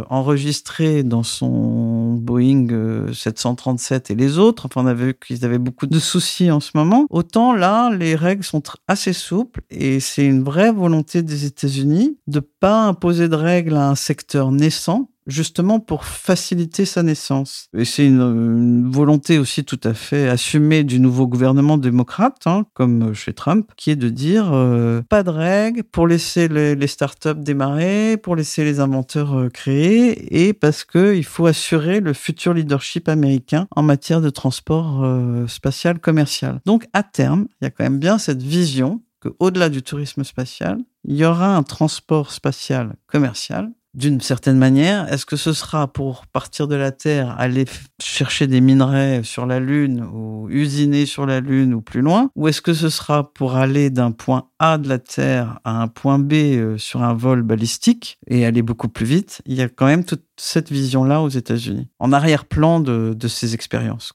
enregistrée 0.09 1.03
dans 1.03 1.23
son 1.23 2.13
Boeing 2.13 2.67
737 3.13 4.11
et 4.11 4.15
les 4.15 4.37
autres. 4.37 4.65
Enfin, 4.65 4.83
on 4.83 4.87
a 4.87 4.93
vu 4.93 5.13
qu'ils 5.13 5.45
avaient 5.45 5.57
beaucoup 5.57 5.87
de 5.87 5.99
soucis 5.99 6.51
en 6.51 6.59
ce 6.59 6.71
moment. 6.75 7.05
Autant 7.09 7.53
là, 7.53 7.89
les 7.89 8.15
règles 8.15 8.43
sont 8.43 8.63
assez 8.87 9.13
souples 9.13 9.61
et 9.69 9.99
c'est 9.99 10.25
une 10.25 10.43
vraie 10.43 10.71
volonté 10.71 11.21
des 11.23 11.45
États-Unis 11.45 12.17
de 12.27 12.39
pas 12.39 12.85
imposer 12.85 13.27
de 13.27 13.35
règles 13.35 13.75
à 13.75 13.89
un 13.89 13.95
secteur 13.95 14.51
naissant 14.51 15.09
justement 15.31 15.79
pour 15.79 16.05
faciliter 16.05 16.85
sa 16.85 17.03
naissance. 17.03 17.67
Et 17.77 17.85
c'est 17.85 18.05
une, 18.05 18.89
volonté 18.89 19.37
aussi 19.37 19.63
tout 19.63 19.79
à 19.83 19.93
fait 19.93 20.27
assumée 20.27 20.83
du 20.83 20.99
nouveau 20.99 21.27
gouvernement 21.27 21.77
démocrate, 21.77 22.41
hein, 22.45 22.65
comme 22.73 23.13
chez 23.13 23.33
Trump, 23.33 23.71
qui 23.77 23.91
est 23.91 23.95
de 23.95 24.09
dire 24.09 24.49
euh, 24.53 25.01
pas 25.07 25.23
de 25.23 25.29
règles 25.29 25.83
pour 25.83 26.07
laisser 26.07 26.47
les, 26.47 26.87
startups 26.87 27.35
démarrer, 27.35 28.17
pour 28.17 28.35
laisser 28.35 28.63
les 28.63 28.79
inventeurs 28.79 29.37
euh, 29.37 29.49
créer, 29.49 30.47
et 30.47 30.53
parce 30.53 30.83
qu'il 30.83 31.25
faut 31.25 31.45
assurer 31.45 31.99
le 31.99 32.13
futur 32.13 32.53
leadership 32.53 33.07
américain 33.09 33.67
en 33.75 33.83
matière 33.83 34.21
de 34.21 34.29
transport 34.29 35.03
euh, 35.03 35.47
spatial 35.47 35.99
commercial. 35.99 36.59
Donc 36.65 36.87
à 36.93 37.03
terme, 37.03 37.47
il 37.61 37.65
y 37.65 37.67
a 37.67 37.71
quand 37.71 37.83
même 37.83 37.99
bien 37.99 38.17
cette 38.17 38.41
vision 38.41 39.01
qu'au-delà 39.21 39.69
du 39.69 39.81
tourisme 39.81 40.23
spatial, 40.23 40.79
il 41.05 41.15
y 41.15 41.25
aura 41.25 41.55
un 41.55 41.63
transport 41.63 42.31
spatial 42.31 42.95
commercial 43.07 43.71
d'une 43.93 44.21
certaine 44.21 44.57
manière. 44.57 45.11
Est-ce 45.11 45.25
que 45.25 45.35
ce 45.35 45.53
sera 45.53 45.87
pour 45.87 46.27
partir 46.27 46.67
de 46.67 46.75
la 46.75 46.91
Terre, 46.91 47.35
aller 47.39 47.65
chercher 48.01 48.47
des 48.47 48.61
minerais 48.61 49.23
sur 49.23 49.45
la 49.45 49.59
Lune 49.59 50.07
ou 50.13 50.47
usiner 50.49 51.05
sur 51.05 51.25
la 51.25 51.39
Lune 51.39 51.73
ou 51.73 51.81
plus 51.81 52.01
loin 52.01 52.29
Ou 52.35 52.47
est-ce 52.47 52.61
que 52.61 52.73
ce 52.73 52.89
sera 52.89 53.31
pour 53.33 53.55
aller 53.55 53.89
d'un 53.89 54.11
point 54.11 54.45
A 54.59 54.77
de 54.77 54.87
la 54.87 54.99
Terre 54.99 55.59
à 55.63 55.81
un 55.81 55.87
point 55.87 56.19
B 56.19 56.33
euh, 56.33 56.77
sur 56.77 57.01
un 57.03 57.13
vol 57.13 57.41
balistique 57.41 58.19
et 58.27 58.45
aller 58.45 58.61
beaucoup 58.61 58.89
plus 58.89 59.05
vite? 59.05 59.41
Il 59.45 59.55
y 59.55 59.61
a 59.61 59.69
quand 59.69 59.87
même 59.87 60.03
toute 60.03 60.23
cette 60.37 60.69
vision-là 60.69 61.21
aux 61.21 61.29
États-Unis, 61.29 61.89
en 61.99 62.13
arrière-plan 62.13 62.79
de, 62.79 63.15
ces 63.27 63.53
expériences. 63.53 64.11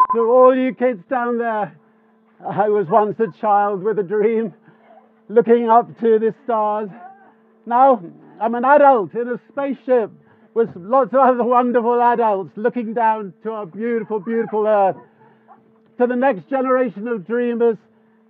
looking 5.28 5.68
up 5.70 5.87
to 6.00 6.18
the 6.18 6.34
stars. 6.44 6.88
Now 7.66 8.02
I'm 8.40 8.54
an 8.54 8.64
adult 8.64 9.14
in 9.14 9.28
a 9.28 9.40
spaceship 9.50 10.10
with 10.54 10.68
lots 10.76 11.12
of 11.12 11.20
other 11.20 11.44
wonderful 11.44 12.00
adults 12.00 12.50
looking 12.56 12.94
down 12.94 13.32
to 13.42 13.50
our 13.50 13.66
beautiful, 13.66 14.20
beautiful 14.20 14.66
Earth. 14.66 14.96
To 15.98 16.06
the 16.06 16.16
next 16.16 16.48
generation 16.50 17.06
of 17.06 17.26
dreamers, 17.26 17.76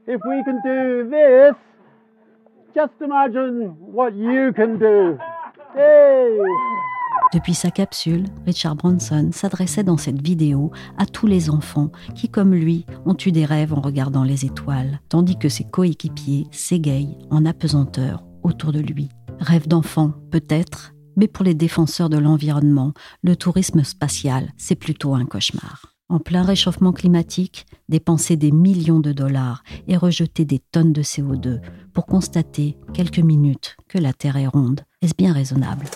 if 0.06 0.20
we 0.26 0.42
can 0.44 0.60
do 0.62 1.08
this, 1.08 1.54
just 2.74 2.92
imagine 3.00 3.76
what 3.78 4.14
you 4.14 4.52
can 4.52 4.78
do. 4.78 5.18
Hey! 5.74 6.38
Depuis 7.32 7.54
sa 7.54 7.70
capsule, 7.70 8.24
Richard 8.46 8.76
Branson 8.76 9.30
s'adressait 9.32 9.82
dans 9.82 9.96
cette 9.96 10.20
vidéo 10.20 10.70
à 10.98 11.06
tous 11.06 11.26
les 11.26 11.50
enfants 11.50 11.90
qui, 12.14 12.28
comme 12.28 12.54
lui, 12.54 12.84
ont 13.06 13.16
eu 13.16 13.32
des 13.32 13.44
rêves 13.44 13.72
en 13.72 13.80
regardant 13.80 14.24
les 14.24 14.44
étoiles, 14.44 15.00
tandis 15.08 15.38
que 15.38 15.48
ses 15.48 15.64
coéquipiers 15.64 16.46
s'égayent 16.52 17.16
en 17.30 17.46
apesanteur 17.46 18.22
autour 18.42 18.72
de 18.72 18.80
lui. 18.80 19.08
Rêve 19.40 19.68
d'enfant, 19.68 20.12
peut-être, 20.30 20.94
mais 21.16 21.28
pour 21.28 21.44
les 21.44 21.54
défenseurs 21.54 22.08
de 22.08 22.18
l'environnement, 22.18 22.92
le 23.22 23.36
tourisme 23.36 23.84
spatial, 23.84 24.52
c'est 24.56 24.74
plutôt 24.74 25.14
un 25.14 25.24
cauchemar. 25.24 25.94
En 26.08 26.18
plein 26.18 26.42
réchauffement 26.42 26.92
climatique, 26.92 27.66
dépenser 27.88 28.36
des 28.36 28.52
millions 28.52 29.00
de 29.00 29.12
dollars 29.12 29.62
et 29.88 29.96
rejeter 29.96 30.44
des 30.44 30.58
tonnes 30.58 30.92
de 30.92 31.02
CO2 31.02 31.60
pour 31.92 32.06
constater 32.06 32.76
quelques 32.92 33.18
minutes 33.18 33.76
que 33.88 33.98
la 33.98 34.12
Terre 34.12 34.36
est 34.36 34.46
ronde, 34.46 34.82
est-ce 35.02 35.14
bien 35.16 35.32
raisonnable? 35.32 35.86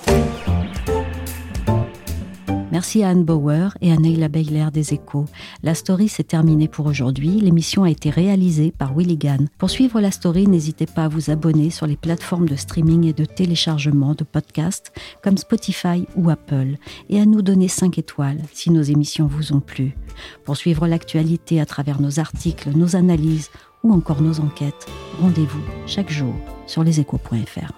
Merci 2.70 3.02
à 3.02 3.08
Anne 3.08 3.24
Bauer 3.24 3.76
et 3.80 3.92
à 3.92 3.96
Neila 3.96 4.28
Beyler 4.28 4.66
des 4.70 4.92
Échos. 4.92 5.24
La 5.62 5.74
story 5.74 6.08
s'est 6.08 6.22
terminée 6.22 6.68
pour 6.68 6.84
aujourd'hui. 6.84 7.40
L'émission 7.40 7.84
a 7.84 7.90
été 7.90 8.10
réalisée 8.10 8.74
par 8.76 8.94
Willigan. 8.94 9.46
Pour 9.56 9.70
suivre 9.70 10.00
la 10.02 10.10
story, 10.10 10.46
n'hésitez 10.46 10.84
pas 10.84 11.04
à 11.04 11.08
vous 11.08 11.30
abonner 11.30 11.70
sur 11.70 11.86
les 11.86 11.96
plateformes 11.96 12.48
de 12.48 12.56
streaming 12.56 13.06
et 13.06 13.14
de 13.14 13.24
téléchargement 13.24 14.14
de 14.14 14.24
podcasts 14.24 14.92
comme 15.22 15.38
Spotify 15.38 16.06
ou 16.14 16.28
Apple 16.28 16.76
et 17.08 17.20
à 17.20 17.24
nous 17.24 17.40
donner 17.40 17.68
5 17.68 17.96
étoiles 17.98 18.42
si 18.52 18.70
nos 18.70 18.82
émissions 18.82 19.26
vous 19.26 19.54
ont 19.54 19.60
plu. 19.60 19.96
Pour 20.44 20.58
suivre 20.58 20.86
l'actualité 20.86 21.60
à 21.60 21.66
travers 21.66 22.02
nos 22.02 22.20
articles, 22.20 22.70
nos 22.76 22.96
analyses 22.96 23.50
ou 23.82 23.94
encore 23.94 24.20
nos 24.20 24.40
enquêtes, 24.40 24.86
rendez-vous 25.22 25.62
chaque 25.86 26.10
jour 26.10 26.34
sur 26.66 26.84
leséchos.fr. 26.84 27.77